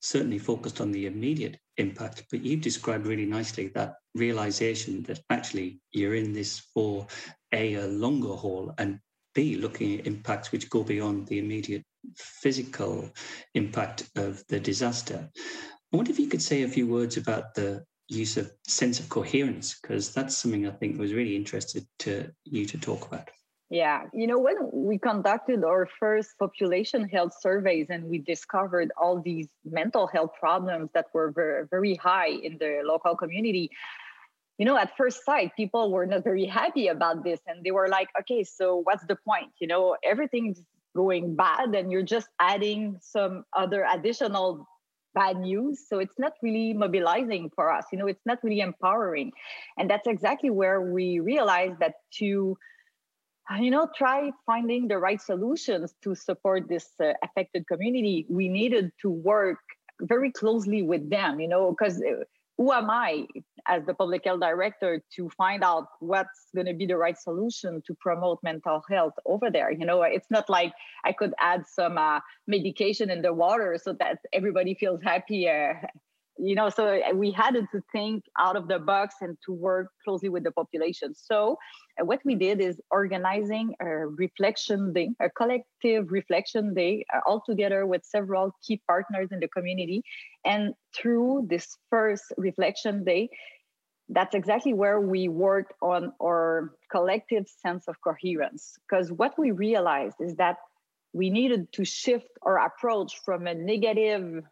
certainly 0.00 0.38
focused 0.38 0.80
on 0.80 0.92
the 0.92 1.06
immediate 1.06 1.58
impact, 1.78 2.24
but 2.30 2.42
you've 2.42 2.60
described 2.60 3.06
really 3.06 3.26
nicely 3.26 3.68
that 3.68 3.94
realization 4.14 5.02
that 5.04 5.20
actually 5.30 5.80
you're 5.92 6.14
in 6.14 6.32
this 6.32 6.60
for 6.72 7.06
a, 7.52 7.74
a 7.74 7.86
longer 7.86 8.34
haul 8.34 8.72
and 8.78 8.98
B, 9.34 9.56
looking 9.56 9.98
at 9.98 10.06
impacts 10.06 10.50
which 10.50 10.70
go 10.70 10.82
beyond 10.82 11.26
the 11.26 11.38
immediate 11.38 11.84
physical 12.16 13.10
impact 13.54 14.10
of 14.16 14.44
the 14.48 14.60
disaster. 14.60 15.28
I 15.92 15.96
wonder 15.96 16.10
if 16.10 16.18
you 16.18 16.28
could 16.28 16.42
say 16.42 16.62
a 16.62 16.68
few 16.68 16.86
words 16.86 17.16
about 17.16 17.54
the 17.54 17.84
use 18.08 18.36
of 18.36 18.52
sense 18.66 19.00
of 19.00 19.08
coherence 19.08 19.78
because 19.80 20.12
that's 20.12 20.36
something 20.36 20.66
I 20.66 20.70
think 20.70 20.98
was 20.98 21.12
really 21.12 21.36
interested 21.36 21.86
to 22.00 22.30
you 22.44 22.66
to 22.66 22.78
talk 22.78 23.06
about. 23.06 23.28
Yeah, 23.68 24.04
you 24.12 24.28
know, 24.28 24.38
when 24.38 24.56
we 24.72 24.96
conducted 24.96 25.64
our 25.64 25.88
first 25.98 26.38
population 26.38 27.08
health 27.08 27.32
surveys 27.40 27.86
and 27.90 28.04
we 28.04 28.18
discovered 28.18 28.92
all 28.96 29.20
these 29.20 29.48
mental 29.64 30.06
health 30.06 30.30
problems 30.38 30.90
that 30.94 31.06
were 31.12 31.32
very, 31.32 31.66
very 31.68 31.94
high 31.96 32.28
in 32.28 32.58
the 32.58 32.82
local 32.84 33.16
community, 33.16 33.70
you 34.56 34.64
know, 34.64 34.78
at 34.78 34.96
first 34.96 35.24
sight, 35.24 35.50
people 35.56 35.90
were 35.90 36.06
not 36.06 36.22
very 36.22 36.46
happy 36.46 36.86
about 36.88 37.24
this. 37.24 37.40
And 37.48 37.64
they 37.64 37.72
were 37.72 37.88
like, 37.88 38.08
okay, 38.20 38.44
so 38.44 38.76
what's 38.76 39.04
the 39.06 39.16
point? 39.16 39.50
You 39.60 39.66
know, 39.66 39.96
everything's 40.04 40.62
going 40.96 41.36
bad 41.36 41.74
and 41.74 41.92
you're 41.92 42.02
just 42.16 42.28
adding 42.40 42.98
some 43.00 43.44
other 43.52 43.86
additional 43.92 44.66
bad 45.14 45.38
news. 45.38 45.80
So 45.88 45.98
it's 45.98 46.18
not 46.18 46.32
really 46.42 46.72
mobilizing 46.74 47.50
for 47.54 47.72
us. 47.72 47.86
You 47.92 47.98
know, 47.98 48.06
it's 48.06 48.26
not 48.26 48.38
really 48.42 48.60
empowering. 48.60 49.32
And 49.78 49.88
that's 49.90 50.06
exactly 50.06 50.50
where 50.50 50.80
we 50.80 51.20
realized 51.20 51.80
that 51.80 51.94
to 52.18 52.56
you 53.60 53.70
know 53.70 53.88
try 53.96 54.30
finding 54.44 54.88
the 54.88 54.98
right 54.98 55.20
solutions 55.20 55.94
to 56.02 56.14
support 56.14 56.68
this 56.68 56.88
uh, 57.00 57.12
affected 57.22 57.66
community 57.68 58.26
we 58.28 58.48
needed 58.48 58.90
to 59.00 59.08
work 59.08 59.58
very 60.00 60.32
closely 60.32 60.82
with 60.82 61.08
them 61.10 61.38
you 61.38 61.46
know 61.46 61.70
because 61.70 62.02
uh, 62.02 62.24
who 62.58 62.72
am 62.72 62.90
i 62.90 63.26
as 63.68 63.84
the 63.86 63.94
public 63.94 64.24
health 64.24 64.40
director 64.40 65.02
to 65.14 65.28
find 65.30 65.64
out 65.64 65.86
what's 66.00 66.48
going 66.54 66.66
to 66.66 66.74
be 66.74 66.86
the 66.86 66.96
right 66.96 67.18
solution 67.18 67.82
to 67.86 67.94
promote 68.00 68.38
mental 68.42 68.82
health 68.88 69.14
over 69.26 69.50
there? 69.50 69.70
You 69.70 69.84
know 69.84 70.02
it's 70.02 70.30
not 70.30 70.48
like 70.48 70.72
i 71.04 71.12
could 71.12 71.34
add 71.40 71.64
some 71.66 71.98
uh, 71.98 72.20
medication 72.46 73.10
in 73.10 73.22
the 73.22 73.32
water 73.32 73.78
so 73.82 73.92
that 73.94 74.18
everybody 74.32 74.74
feels 74.74 75.02
happy 75.02 75.48
uh, 75.48 75.74
you 76.38 76.54
know 76.54 76.68
so 76.68 77.00
uh, 77.00 77.14
we 77.14 77.30
had 77.30 77.52
to 77.52 77.82
think 77.92 78.24
out 78.38 78.56
of 78.56 78.68
the 78.68 78.78
box 78.78 79.16
and 79.20 79.36
to 79.44 79.52
work 79.52 79.88
closely 80.04 80.28
with 80.28 80.44
the 80.44 80.50
population. 80.50 81.14
So 81.14 81.58
uh, 82.00 82.04
what 82.04 82.20
we 82.24 82.34
did 82.34 82.60
is 82.60 82.80
organizing 82.90 83.74
a 83.80 84.06
reflection 84.06 84.92
day 84.92 85.10
a 85.20 85.30
collective 85.30 86.10
reflection 86.10 86.74
day 86.74 87.04
uh, 87.14 87.20
all 87.26 87.42
together 87.44 87.86
with 87.86 88.04
several 88.04 88.52
key 88.66 88.80
partners 88.86 89.28
in 89.32 89.40
the 89.40 89.48
community. 89.48 90.02
And 90.44 90.74
through 90.94 91.46
this 91.48 91.76
first 91.90 92.24
reflection 92.36 93.04
day 93.04 93.28
that's 94.08 94.34
exactly 94.34 94.72
where 94.72 95.00
we 95.00 95.26
worked 95.28 95.72
on 95.82 96.12
our 96.22 96.72
collective 96.92 97.46
sense 97.48 97.88
of 97.88 97.96
coherence. 98.02 98.78
Because 98.88 99.10
what 99.10 99.36
we 99.36 99.50
realized 99.50 100.16
is 100.20 100.36
that 100.36 100.58
we 101.12 101.30
needed 101.30 101.72
to 101.72 101.84
shift 101.84 102.28
our 102.42 102.58
approach 102.58 103.18
from 103.24 103.46
a 103.46 103.54
negative 103.54 104.44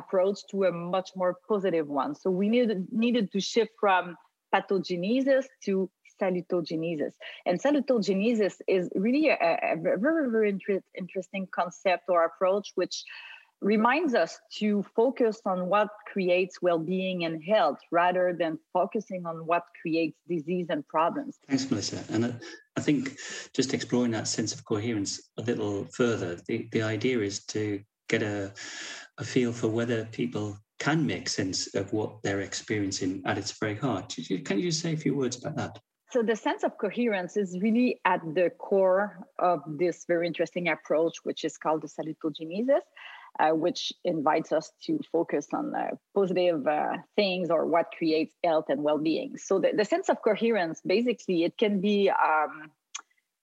approach 0.00 0.38
to 0.50 0.64
a 0.64 0.72
much 0.72 1.10
more 1.16 1.32
positive 1.48 1.88
one. 1.88 2.14
So 2.14 2.30
we 2.30 2.48
needed, 2.48 2.86
needed 2.92 3.26
to 3.32 3.40
shift 3.40 3.72
from 3.80 4.16
pathogenesis 4.54 5.44
to 5.64 5.90
salutogenesis. 6.20 7.14
And 7.46 7.60
salutogenesis 7.60 8.54
is 8.76 8.88
really 8.94 9.28
a, 9.28 9.36
a 9.72 9.76
very, 9.76 10.30
very 10.30 10.50
inter- 10.50 10.88
interesting 10.96 11.48
concept 11.50 12.04
or 12.08 12.24
approach, 12.24 12.66
which 12.74 12.96
reminds 13.62 14.14
us 14.14 14.38
to 14.58 14.84
focus 14.94 15.40
on 15.46 15.58
what 15.72 15.88
creates 16.12 16.60
well-being 16.60 17.24
and 17.24 17.42
health 17.42 17.78
rather 17.90 18.36
than 18.38 18.58
focusing 18.72 19.24
on 19.24 19.36
what 19.50 19.64
creates 19.80 20.18
disease 20.28 20.66
and 20.68 20.86
problems. 20.88 21.38
Thanks, 21.48 21.64
Mélissa. 21.66 22.08
And 22.14 22.26
I, 22.26 22.32
I 22.76 22.80
think 22.86 23.18
just 23.54 23.72
exploring 23.72 24.12
that 24.12 24.28
sense 24.28 24.54
of 24.54 24.64
coherence 24.64 25.12
a 25.38 25.42
little 25.42 25.84
further, 25.86 26.38
the, 26.46 26.68
the 26.72 26.82
idea 26.82 27.20
is 27.20 27.44
to 27.46 27.80
get 28.08 28.22
a, 28.22 28.52
a 29.18 29.24
feel 29.24 29.52
for 29.52 29.68
whether 29.68 30.04
people 30.06 30.56
can 30.78 31.06
make 31.06 31.28
sense 31.28 31.74
of 31.74 31.92
what 31.92 32.22
they're 32.22 32.40
experiencing 32.40 33.22
at 33.24 33.38
its 33.38 33.52
very 33.52 33.74
heart. 33.74 34.14
Can 34.44 34.58
you 34.58 34.70
say 34.70 34.92
a 34.92 34.96
few 34.96 35.16
words 35.16 35.36
about 35.36 35.56
that? 35.56 35.78
So, 36.10 36.22
the 36.22 36.36
sense 36.36 36.62
of 36.62 36.78
coherence 36.78 37.36
is 37.36 37.58
really 37.60 38.00
at 38.04 38.20
the 38.34 38.50
core 38.58 39.26
of 39.38 39.60
this 39.66 40.04
very 40.06 40.26
interesting 40.26 40.68
approach, 40.68 41.16
which 41.24 41.44
is 41.44 41.58
called 41.58 41.82
the 41.82 41.88
salutogenesis, 41.88 42.82
uh, 43.40 43.50
which 43.50 43.92
invites 44.04 44.52
us 44.52 44.70
to 44.84 45.00
focus 45.10 45.48
on 45.52 45.74
uh, 45.74 45.88
positive 46.14 46.66
uh, 46.66 46.98
things 47.16 47.50
or 47.50 47.66
what 47.66 47.86
creates 47.98 48.34
health 48.44 48.66
and 48.68 48.82
well 48.82 48.98
being. 48.98 49.36
So, 49.36 49.58
the, 49.58 49.72
the 49.76 49.84
sense 49.84 50.08
of 50.08 50.22
coherence 50.22 50.80
basically, 50.86 51.42
it 51.42 51.58
can 51.58 51.80
be 51.80 52.08
um, 52.08 52.70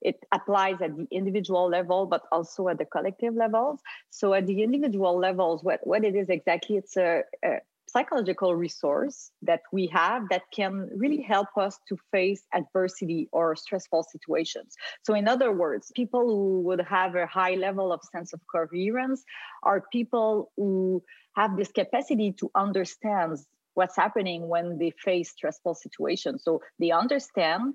it 0.04 0.24
applies 0.32 0.76
at 0.82 0.96
the 0.96 1.06
individual 1.10 1.68
level, 1.68 2.06
but 2.06 2.22
also 2.30 2.68
at 2.68 2.78
the 2.78 2.84
collective 2.84 3.34
levels. 3.34 3.80
So 4.10 4.34
at 4.34 4.46
the 4.46 4.62
individual 4.62 5.18
levels, 5.18 5.64
what, 5.64 5.80
what 5.84 6.04
it 6.04 6.14
is 6.14 6.28
exactly, 6.28 6.76
it's 6.76 6.96
a, 6.96 7.22
a 7.44 7.60
psychological 7.86 8.54
resource 8.54 9.30
that 9.42 9.60
we 9.72 9.86
have 9.86 10.28
that 10.28 10.42
can 10.52 10.90
really 10.96 11.22
help 11.22 11.48
us 11.56 11.78
to 11.88 11.96
face 12.10 12.42
adversity 12.52 13.28
or 13.32 13.54
stressful 13.54 14.02
situations. 14.02 14.74
So, 15.04 15.14
in 15.14 15.28
other 15.28 15.52
words, 15.52 15.92
people 15.94 16.26
who 16.26 16.60
would 16.62 16.80
have 16.80 17.14
a 17.14 17.26
high 17.26 17.54
level 17.54 17.92
of 17.92 18.00
sense 18.12 18.32
of 18.32 18.40
coherence 18.50 19.24
are 19.62 19.84
people 19.92 20.50
who 20.56 21.02
have 21.36 21.56
this 21.56 21.70
capacity 21.70 22.32
to 22.40 22.50
understand 22.54 23.38
what's 23.74 23.96
happening 23.96 24.48
when 24.48 24.78
they 24.78 24.90
face 24.90 25.30
stressful 25.30 25.74
situations. 25.74 26.42
So, 26.44 26.62
they 26.78 26.90
understand 26.90 27.74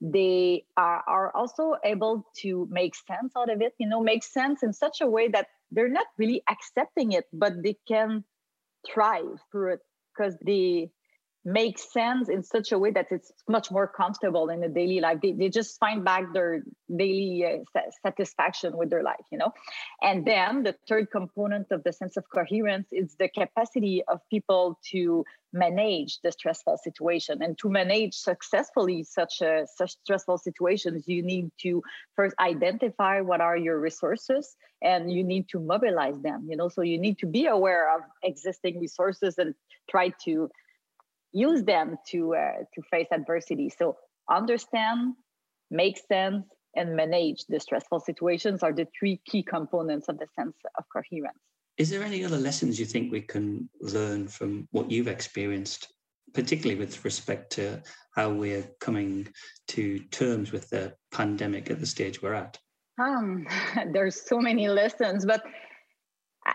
they 0.00 0.64
are, 0.76 1.02
are 1.06 1.34
also 1.34 1.74
able 1.84 2.24
to 2.36 2.68
make 2.70 2.94
sense 2.94 3.32
out 3.36 3.50
of 3.50 3.60
it 3.60 3.74
you 3.78 3.88
know 3.88 4.00
make 4.00 4.22
sense 4.22 4.62
in 4.62 4.72
such 4.72 5.00
a 5.00 5.06
way 5.06 5.28
that 5.28 5.48
they're 5.72 5.88
not 5.88 6.06
really 6.18 6.42
accepting 6.50 7.12
it 7.12 7.24
but 7.32 7.62
they 7.62 7.76
can 7.86 8.22
thrive 8.86 9.40
through 9.50 9.72
it 9.74 9.80
because 10.16 10.36
they 10.44 10.90
make 11.44 11.78
sense 11.78 12.28
in 12.28 12.42
such 12.42 12.72
a 12.72 12.78
way 12.78 12.90
that 12.90 13.06
it's 13.10 13.32
much 13.48 13.70
more 13.70 13.86
comfortable 13.86 14.50
in 14.50 14.60
the 14.60 14.68
daily 14.68 15.00
life. 15.00 15.18
They, 15.22 15.32
they 15.32 15.48
just 15.48 15.78
find 15.78 16.04
back 16.04 16.32
their 16.32 16.62
daily 16.94 17.64
uh, 17.74 17.80
satisfaction 18.02 18.76
with 18.76 18.90
their 18.90 19.02
life 19.02 19.16
you 19.30 19.38
know? 19.38 19.52
And 20.02 20.26
then 20.26 20.62
the 20.62 20.74
third 20.88 21.10
component 21.10 21.68
of 21.70 21.84
the 21.84 21.92
sense 21.92 22.16
of 22.16 22.24
coherence 22.32 22.88
is 22.92 23.14
the 23.18 23.28
capacity 23.28 24.02
of 24.06 24.20
people 24.30 24.78
to 24.90 25.24
manage 25.52 26.20
the 26.22 26.32
stressful 26.32 26.78
situation. 26.82 27.42
And 27.42 27.56
to 27.58 27.70
manage 27.70 28.14
successfully 28.14 29.02
such 29.04 29.40
a 29.40 29.66
such 29.76 29.92
stressful 30.02 30.38
situations 30.38 31.04
you 31.06 31.22
need 31.22 31.50
to 31.62 31.82
first 32.16 32.34
identify 32.38 33.20
what 33.20 33.40
are 33.40 33.56
your 33.56 33.78
resources 33.78 34.56
and 34.82 35.10
you 35.10 35.24
need 35.24 35.48
to 35.50 35.60
mobilize 35.60 36.20
them 36.20 36.46
you 36.48 36.56
know? 36.56 36.68
So 36.68 36.82
you 36.82 36.98
need 36.98 37.18
to 37.18 37.26
be 37.26 37.46
aware 37.46 37.94
of 37.94 38.02
existing 38.22 38.80
resources 38.80 39.38
and 39.38 39.54
try 39.88 40.12
to 40.24 40.50
use 41.32 41.62
them 41.64 41.96
to 42.10 42.34
uh, 42.34 42.52
to 42.74 42.82
face 42.90 43.08
adversity. 43.12 43.70
So 43.76 43.96
understand 44.30 45.14
make 45.70 45.98
sense 45.98 46.44
and 46.76 46.96
manage 46.96 47.44
the 47.48 47.60
stressful 47.60 48.00
situations 48.00 48.62
are 48.62 48.72
the 48.72 48.86
three 48.98 49.20
key 49.26 49.42
components 49.42 50.08
of 50.08 50.18
the 50.18 50.26
sense 50.38 50.56
of 50.78 50.84
coherence. 50.92 51.38
Is 51.76 51.90
there 51.90 52.02
any 52.02 52.24
other 52.24 52.38
lessons 52.38 52.78
you 52.78 52.86
think 52.86 53.12
we 53.12 53.20
can 53.20 53.68
learn 53.80 54.28
from 54.28 54.68
what 54.72 54.90
you've 54.90 55.08
experienced 55.08 55.88
particularly 56.34 56.78
with 56.78 57.04
respect 57.04 57.50
to 57.52 57.82
how 58.14 58.30
we're 58.30 58.68
coming 58.80 59.26
to 59.68 59.98
terms 60.10 60.52
with 60.52 60.68
the 60.70 60.94
pandemic 61.10 61.70
at 61.70 61.80
the 61.80 61.86
stage 61.86 62.20
we're 62.20 62.34
at? 62.34 62.58
Um, 62.98 63.46
there's 63.92 64.20
so 64.28 64.38
many 64.38 64.68
lessons 64.68 65.24
but 65.24 65.42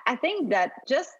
i 0.07 0.15
think 0.15 0.49
that 0.49 0.71
just 0.87 1.11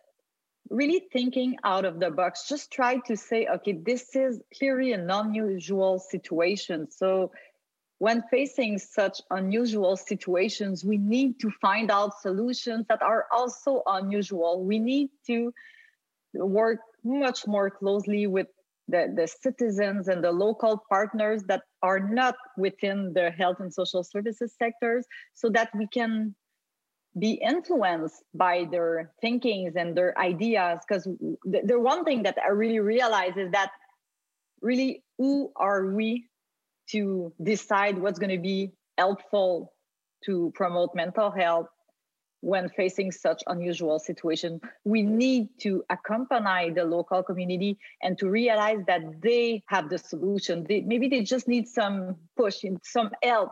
really 0.70 1.04
thinking 1.12 1.58
out 1.64 1.86
of 1.86 2.00
the 2.00 2.10
box 2.10 2.48
just 2.48 2.72
try 2.72 2.98
to 3.06 3.16
say 3.16 3.48
okay 3.48 3.74
this 3.74 4.16
is 4.16 4.42
clearly 4.58 4.94
an 4.94 5.10
unusual 5.10 6.00
situation. 6.00 6.90
So 6.90 7.32
when 8.00 8.24
facing 8.32 8.80
such 8.80 9.22
unusual 9.30 9.96
situations 9.96 10.84
we 10.84 10.98
need 10.98 11.40
to 11.40 11.52
find 11.62 11.92
out 11.92 12.20
solutions 12.22 12.86
that 12.90 13.02
are 13.02 13.28
also 13.32 13.84
unusual. 13.86 14.64
We 14.64 14.80
need 14.80 15.10
to 15.28 15.54
work 16.34 16.80
much 17.04 17.46
more 17.46 17.70
closely 17.70 18.28
with 18.28 18.48
the, 18.88 19.14
the 19.16 19.28
citizens 19.28 20.08
and 20.08 20.24
the 20.24 20.32
local 20.32 20.84
partners 20.90 21.44
that 21.48 21.62
are 21.82 22.00
not 22.00 22.36
within 22.58 23.14
the 23.14 23.32
health 23.32 23.58
and 23.60 23.74
social 23.74 24.04
services 24.04 24.54
sectors 24.58 25.06
so 25.34 25.50
that 25.50 25.70
we 25.76 25.88
can 25.88 26.36
be 27.18 27.34
influenced 27.34 28.24
by 28.34 28.66
their 28.72 29.12
thinkings 29.22 29.76
and 29.76 29.96
their 29.96 30.18
ideas 30.18 30.80
because 30.88 31.04
the, 31.04 31.62
the 31.64 31.80
one 31.80 32.04
thing 32.04 32.24
that 32.24 32.38
i 32.44 32.50
really 32.50 32.80
realize 32.80 33.38
is 33.38 33.52
that 33.52 33.72
really 34.62 35.04
who 35.18 35.52
are 35.56 35.86
we 35.86 36.26
to 36.90 37.34
decide 37.42 37.98
what's 37.98 38.20
going 38.20 38.36
to 38.36 38.42
be 38.42 38.72
helpful 38.98 39.74
to 40.26 40.52
promote 40.56 40.96
mental 40.96 41.30
health 41.32 41.68
when 42.42 42.70
facing 42.70 43.12
such 43.12 43.44
unusual 43.48 44.00
situation? 44.00 44.60
We 44.84 45.02
need 45.02 45.50
to 45.62 45.84
accompany 45.90 46.72
the 46.72 46.84
local 46.84 47.24
community 47.24 47.78
and 48.02 48.18
to 48.20 48.30
realize 48.30 48.80
that 48.88 49.02
they 49.22 49.64
have 49.68 49.90
the 49.90 49.98
solution. 49.98 50.66
They, 50.68 50.82
maybe 50.82 51.08
they 51.08 51.22
just 51.22 51.48
need 51.48 51.68
some 51.68 52.16
push 52.36 52.64
and 52.64 52.80
some 52.84 53.12
help 53.22 53.52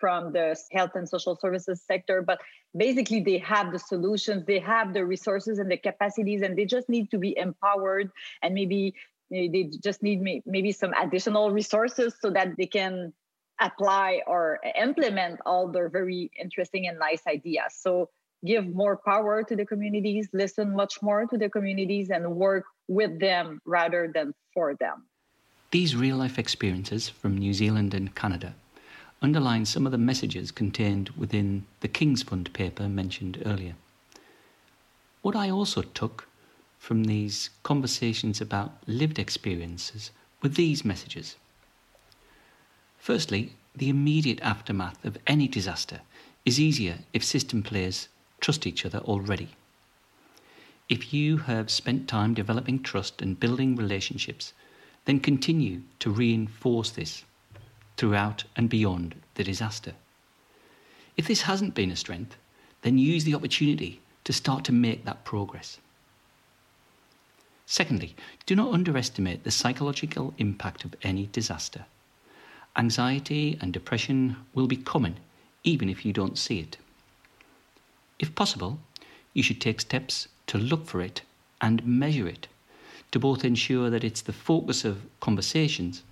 from 0.00 0.32
the 0.32 0.58
health 0.72 0.92
and 0.94 1.08
social 1.08 1.36
services 1.36 1.82
sector 1.86 2.22
but 2.22 2.40
basically 2.76 3.20
they 3.20 3.38
have 3.38 3.72
the 3.72 3.78
solutions 3.78 4.44
they 4.46 4.58
have 4.58 4.94
the 4.94 5.04
resources 5.04 5.58
and 5.58 5.70
the 5.70 5.76
capacities 5.76 6.42
and 6.42 6.56
they 6.56 6.64
just 6.64 6.88
need 6.88 7.10
to 7.10 7.18
be 7.18 7.36
empowered 7.36 8.10
and 8.42 8.54
maybe 8.54 8.94
eh, 9.34 9.48
They 9.52 9.70
just 9.82 10.02
need 10.02 10.20
maybe 10.46 10.72
some 10.72 10.92
additional 10.94 11.50
resources 11.50 12.14
so 12.20 12.30
that 12.30 12.56
they 12.56 12.66
can 12.66 13.12
apply 13.60 14.22
or 14.26 14.58
implement 14.80 15.40
all 15.44 15.68
their 15.68 15.88
very 15.88 16.30
interesting 16.40 16.88
and 16.88 16.98
nice 16.98 17.22
ideas. 17.26 17.74
So 17.76 18.08
give 18.44 18.66
more 18.66 18.96
power 18.96 19.42
to 19.42 19.54
the 19.54 19.66
communities, 19.66 20.28
listen 20.32 20.74
much 20.74 21.02
more 21.02 21.26
to 21.26 21.36
the 21.36 21.50
communities, 21.50 22.10
and 22.10 22.36
work 22.36 22.64
with 22.88 23.20
them 23.20 23.60
rather 23.66 24.10
than 24.12 24.34
for 24.54 24.74
them. 24.74 25.04
These 25.70 25.94
real 25.94 26.16
life 26.16 26.38
experiences 26.38 27.08
from 27.08 27.38
New 27.38 27.52
Zealand 27.52 27.94
and 27.94 28.14
Canada 28.14 28.54
underline 29.22 29.64
some 29.64 29.86
of 29.86 29.92
the 29.92 29.98
messages 29.98 30.50
contained 30.50 31.10
within 31.10 31.66
the 31.80 31.88
King's 31.88 32.22
Fund 32.22 32.52
paper 32.52 32.88
mentioned 32.88 33.42
earlier. 33.44 33.74
What 35.22 35.36
I 35.36 35.50
also 35.50 35.82
took 35.82 36.26
from 36.78 37.04
these 37.04 37.50
conversations 37.62 38.40
about 38.40 38.72
lived 38.86 39.18
experiences 39.18 40.10
were 40.42 40.48
these 40.48 40.84
messages. 40.84 41.36
Firstly, 42.98 43.52
the 43.76 43.90
immediate 43.90 44.40
aftermath 44.40 45.04
of 45.04 45.18
any 45.26 45.46
disaster 45.46 46.00
is 46.44 46.58
easier 46.58 47.00
if 47.12 47.22
system 47.22 47.62
players 47.62 48.08
trust 48.40 48.66
each 48.66 48.86
other 48.86 48.98
already. 49.00 49.50
If 50.88 51.12
you 51.12 51.36
have 51.38 51.70
spent 51.70 52.08
time 52.08 52.34
developing 52.34 52.82
trust 52.82 53.20
and 53.20 53.38
building 53.38 53.76
relationships, 53.76 54.52
then 55.04 55.20
continue 55.20 55.82
to 56.00 56.10
reinforce 56.10 56.90
this 56.90 57.24
throughout 58.00 58.44
and 58.56 58.70
beyond 58.70 59.14
the 59.34 59.44
disaster. 59.44 59.92
If 61.18 61.28
this 61.28 61.42
hasn't 61.42 61.74
been 61.74 61.90
a 61.90 61.96
strength, 61.96 62.34
then 62.80 62.96
use 62.96 63.24
the 63.24 63.34
opportunity 63.34 64.00
to 64.24 64.32
start 64.32 64.64
to 64.64 64.72
make 64.72 65.04
that 65.04 65.26
progress. 65.26 65.78
Secondly, 67.66 68.16
do 68.46 68.56
not 68.56 68.72
underestimate 68.72 69.44
the 69.44 69.50
psychological 69.50 70.32
impact 70.38 70.82
of 70.86 70.94
any 71.02 71.28
disaster. 71.30 71.84
Anxiety 72.74 73.58
and 73.60 73.70
depression 73.70 74.36
will 74.54 74.66
be 74.66 74.78
common 74.78 75.16
even 75.62 75.90
if 75.90 76.02
you 76.02 76.14
don't 76.14 76.38
see 76.38 76.58
it. 76.58 76.78
If 78.18 78.34
possible, 78.34 78.78
you 79.34 79.42
should 79.42 79.60
take 79.60 79.78
steps 79.78 80.26
to 80.46 80.56
look 80.56 80.86
for 80.86 81.02
it 81.02 81.20
and 81.60 81.84
measure 81.84 82.26
it 82.26 82.48
to 83.12 83.18
both 83.18 83.44
ensure 83.44 83.90
that 83.90 84.04
it's 84.04 84.22
the 84.22 84.32
focus 84.32 84.86
of 84.86 85.02
conversations 85.20 86.02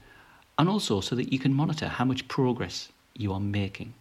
and 0.58 0.68
also 0.68 1.00
so 1.00 1.14
that 1.14 1.32
you 1.32 1.38
can 1.38 1.54
monitor 1.54 1.86
how 1.86 2.04
much 2.04 2.26
progress 2.26 2.88
you 3.14 3.32
are 3.32 3.40
making. 3.40 3.94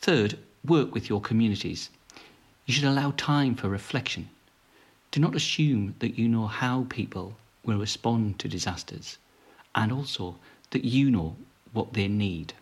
Third, 0.00 0.38
work 0.64 0.94
with 0.94 1.08
your 1.08 1.20
communities. 1.20 1.90
You 2.66 2.74
should 2.74 2.84
allow 2.84 3.12
time 3.16 3.56
for 3.56 3.68
reflection. 3.68 4.28
Do 5.10 5.20
not 5.20 5.34
assume 5.34 5.96
that 5.98 6.18
you 6.18 6.28
know 6.28 6.46
how 6.46 6.86
people 6.88 7.36
will 7.64 7.78
respond 7.78 8.38
to 8.38 8.48
disasters 8.48 9.18
and 9.74 9.92
also 9.92 10.36
that 10.70 10.84
you 10.84 11.10
know 11.10 11.36
what 11.72 11.92
they 11.92 12.08
need. 12.08 12.54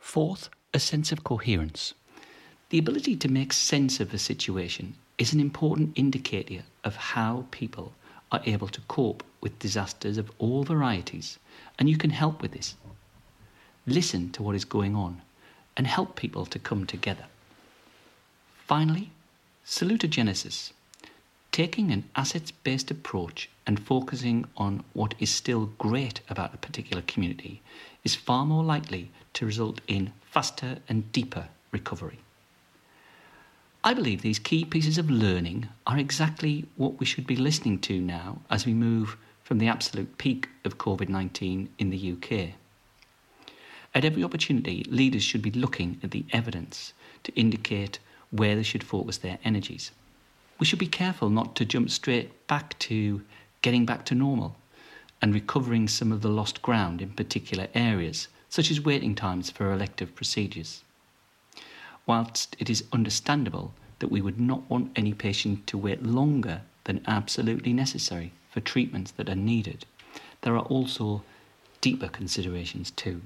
Fourth, 0.00 0.48
a 0.74 0.80
sense 0.80 1.12
of 1.12 1.24
coherence. 1.24 1.94
The 2.70 2.78
ability 2.78 3.16
to 3.16 3.28
make 3.28 3.52
sense 3.52 4.00
of 4.00 4.12
a 4.12 4.18
situation 4.18 4.94
is 5.18 5.32
an 5.32 5.40
important 5.40 5.92
indicator 5.96 6.62
of 6.84 6.96
how 6.96 7.46
people 7.50 7.92
are 8.30 8.42
able 8.44 8.68
to 8.68 8.80
cope 8.82 9.22
with 9.40 9.58
disasters 9.58 10.18
of 10.18 10.30
all 10.38 10.64
varieties, 10.64 11.38
and 11.78 11.88
you 11.88 11.96
can 11.96 12.10
help 12.10 12.42
with 12.42 12.52
this. 12.52 12.74
Listen 13.86 14.30
to 14.32 14.42
what 14.42 14.54
is 14.54 14.64
going 14.64 14.94
on 14.94 15.22
and 15.76 15.86
help 15.86 16.16
people 16.16 16.44
to 16.46 16.58
come 16.58 16.86
together. 16.86 17.26
Finally, 18.66 19.10
salutogenesis, 19.64 20.72
taking 21.52 21.90
an 21.90 22.04
assets 22.16 22.50
based 22.50 22.90
approach 22.90 23.48
and 23.66 23.80
focusing 23.80 24.44
on 24.56 24.84
what 24.92 25.14
is 25.18 25.30
still 25.30 25.66
great 25.78 26.20
about 26.28 26.54
a 26.54 26.58
particular 26.58 27.02
community 27.02 27.62
is 28.04 28.14
far 28.14 28.44
more 28.44 28.64
likely 28.64 29.10
to 29.32 29.46
result 29.46 29.80
in 29.86 30.12
faster 30.30 30.78
and 30.88 31.10
deeper 31.12 31.48
recovery. 31.72 32.18
I 33.84 33.94
believe 33.94 34.22
these 34.22 34.40
key 34.40 34.64
pieces 34.64 34.98
of 34.98 35.08
learning 35.08 35.68
are 35.86 35.98
exactly 35.98 36.64
what 36.74 36.98
we 36.98 37.06
should 37.06 37.28
be 37.28 37.36
listening 37.36 37.78
to 37.80 38.00
now 38.00 38.40
as 38.50 38.66
we 38.66 38.74
move 38.74 39.16
from 39.44 39.58
the 39.58 39.68
absolute 39.68 40.18
peak 40.18 40.48
of 40.64 40.78
COVID 40.78 41.08
19 41.08 41.68
in 41.78 41.90
the 41.90 42.12
UK. 42.12 42.54
At 43.94 44.04
every 44.04 44.24
opportunity, 44.24 44.84
leaders 44.88 45.22
should 45.22 45.42
be 45.42 45.52
looking 45.52 46.00
at 46.02 46.10
the 46.10 46.24
evidence 46.32 46.92
to 47.22 47.32
indicate 47.34 48.00
where 48.30 48.56
they 48.56 48.64
should 48.64 48.82
focus 48.82 49.18
their 49.18 49.38
energies. 49.44 49.92
We 50.58 50.66
should 50.66 50.80
be 50.80 50.88
careful 50.88 51.30
not 51.30 51.54
to 51.56 51.64
jump 51.64 51.88
straight 51.90 52.48
back 52.48 52.76
to 52.80 53.22
getting 53.62 53.86
back 53.86 54.04
to 54.06 54.14
normal 54.16 54.56
and 55.22 55.32
recovering 55.32 55.86
some 55.86 56.10
of 56.10 56.20
the 56.20 56.28
lost 56.28 56.62
ground 56.62 57.00
in 57.00 57.10
particular 57.10 57.68
areas, 57.74 58.26
such 58.48 58.72
as 58.72 58.80
waiting 58.80 59.14
times 59.14 59.50
for 59.50 59.72
elective 59.72 60.16
procedures. 60.16 60.82
Whilst 62.08 62.56
it 62.58 62.70
is 62.70 62.84
understandable 62.90 63.74
that 63.98 64.10
we 64.10 64.22
would 64.22 64.40
not 64.40 64.68
want 64.70 64.92
any 64.96 65.12
patient 65.12 65.66
to 65.66 65.76
wait 65.76 66.02
longer 66.02 66.62
than 66.84 67.04
absolutely 67.06 67.74
necessary 67.74 68.32
for 68.50 68.60
treatments 68.60 69.10
that 69.10 69.28
are 69.28 69.34
needed, 69.34 69.84
there 70.40 70.56
are 70.56 70.64
also 70.64 71.22
deeper 71.82 72.08
considerations 72.08 72.90
too. 72.90 73.20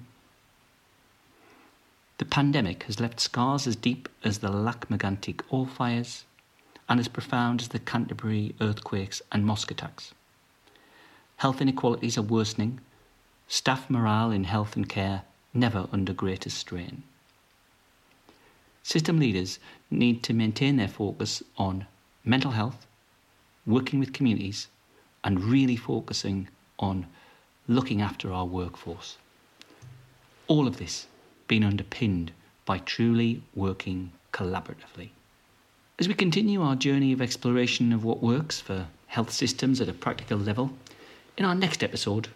The 2.19 2.25
pandemic 2.25 2.83
has 2.83 2.99
left 2.99 3.21
scars 3.21 3.69
as 3.69 3.77
deep 3.77 4.09
as 4.25 4.39
the 4.39 4.51
Lac-Mégantic 4.51 5.43
oil 5.53 5.67
fires 5.67 6.25
and 6.89 6.99
as 6.99 7.07
profound 7.07 7.61
as 7.61 7.69
the 7.69 7.79
Canterbury 7.79 8.57
earthquakes 8.61 9.23
and 9.31 9.47
mosque 9.47 9.71
attacks. 9.71 10.13
Health 11.37 11.61
inequalities 11.61 12.19
are 12.19 12.23
worsening, 12.23 12.81
staff 13.47 13.89
morale 13.89 14.33
in 14.33 14.43
health 14.43 14.75
and 14.75 14.89
care 14.89 15.23
never 15.55 15.87
under 15.93 16.13
greater 16.13 16.51
strain. 16.51 17.05
System 18.83 19.19
leaders 19.19 19.59
need 19.91 20.23
to 20.25 20.35
maintain 20.35 20.77
their 20.77 20.89
focus 20.89 21.43
on 21.57 21.87
mental 22.25 22.51
health, 22.51 22.87
working 23.67 24.01
with 24.01 24.13
communities, 24.13 24.69
and 25.23 25.45
really 25.45 25.77
focusing 25.77 26.49
on 26.79 27.07
looking 27.69 28.01
after 28.01 28.33
our 28.33 28.45
workforce. 28.45 29.19
All 30.49 30.67
of 30.67 30.79
this 30.79 31.07
being 31.47 31.65
underpinned 31.65 32.33
by 32.65 32.79
truly 32.79 33.43
working 33.55 34.13
collaboratively. 34.33 35.11
As 35.99 36.09
we 36.09 36.15
continue 36.15 36.63
our 36.63 36.75
journey 36.75 37.13
of 37.13 37.23
exploration 37.23 37.93
of 37.93 38.05
what 38.05 38.23
works 38.23 38.61
for 38.61 38.89
health 39.07 39.31
systems 39.31 39.81
at 39.81 39.89
a 39.89 39.93
practical 39.93 40.39
level, 40.39 40.73
in 41.37 41.45
our 41.45 41.55
next 41.55 41.85
episode, 41.85 42.29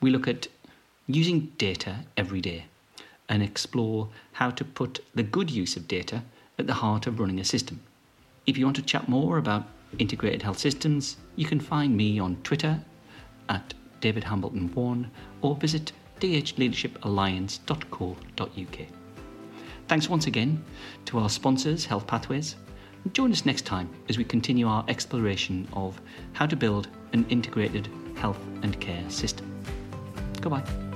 we 0.00 0.10
look 0.10 0.26
at 0.26 0.46
using 1.06 1.52
data 1.58 2.04
every 2.16 2.40
day 2.40 2.64
and 3.28 3.42
explore 3.42 4.08
how 4.32 4.50
to 4.50 4.64
put 4.64 5.00
the 5.14 5.22
good 5.22 5.50
use 5.50 5.76
of 5.76 5.86
data 5.88 6.22
at 6.58 6.66
the 6.66 6.74
heart 6.74 7.06
of 7.06 7.20
running 7.20 7.40
a 7.40 7.44
system. 7.44 7.80
If 8.46 8.58
you 8.58 8.64
want 8.64 8.76
to 8.76 8.82
chat 8.82 9.08
more 9.08 9.38
about 9.38 9.66
integrated 9.98 10.42
health 10.42 10.58
systems, 10.58 11.16
you 11.36 11.46
can 11.46 11.60
find 11.60 11.96
me 11.96 12.18
on 12.18 12.36
Twitter 12.42 12.82
at 13.48 13.72
David 14.00 14.24
Hambleton1 14.24 15.06
or 15.42 15.54
visit 15.56 15.92
dhleadershipalliance.co.uk. 16.20 18.88
Thanks 19.88 20.08
once 20.08 20.26
again 20.26 20.64
to 21.06 21.18
our 21.18 21.28
sponsors, 21.28 21.84
Health 21.84 22.06
Pathways. 22.06 22.54
Join 23.12 23.32
us 23.32 23.44
next 23.44 23.66
time 23.66 23.90
as 24.08 24.16
we 24.16 24.22
continue 24.24 24.68
our 24.68 24.84
exploration 24.88 25.66
of 25.72 26.00
how 26.32 26.46
to 26.46 26.54
build 26.54 26.86
an 27.12 27.26
integrated 27.28 27.88
health 28.16 28.38
and 28.62 28.80
care 28.80 29.04
system. 29.10 29.52
Goodbye. 30.40 30.91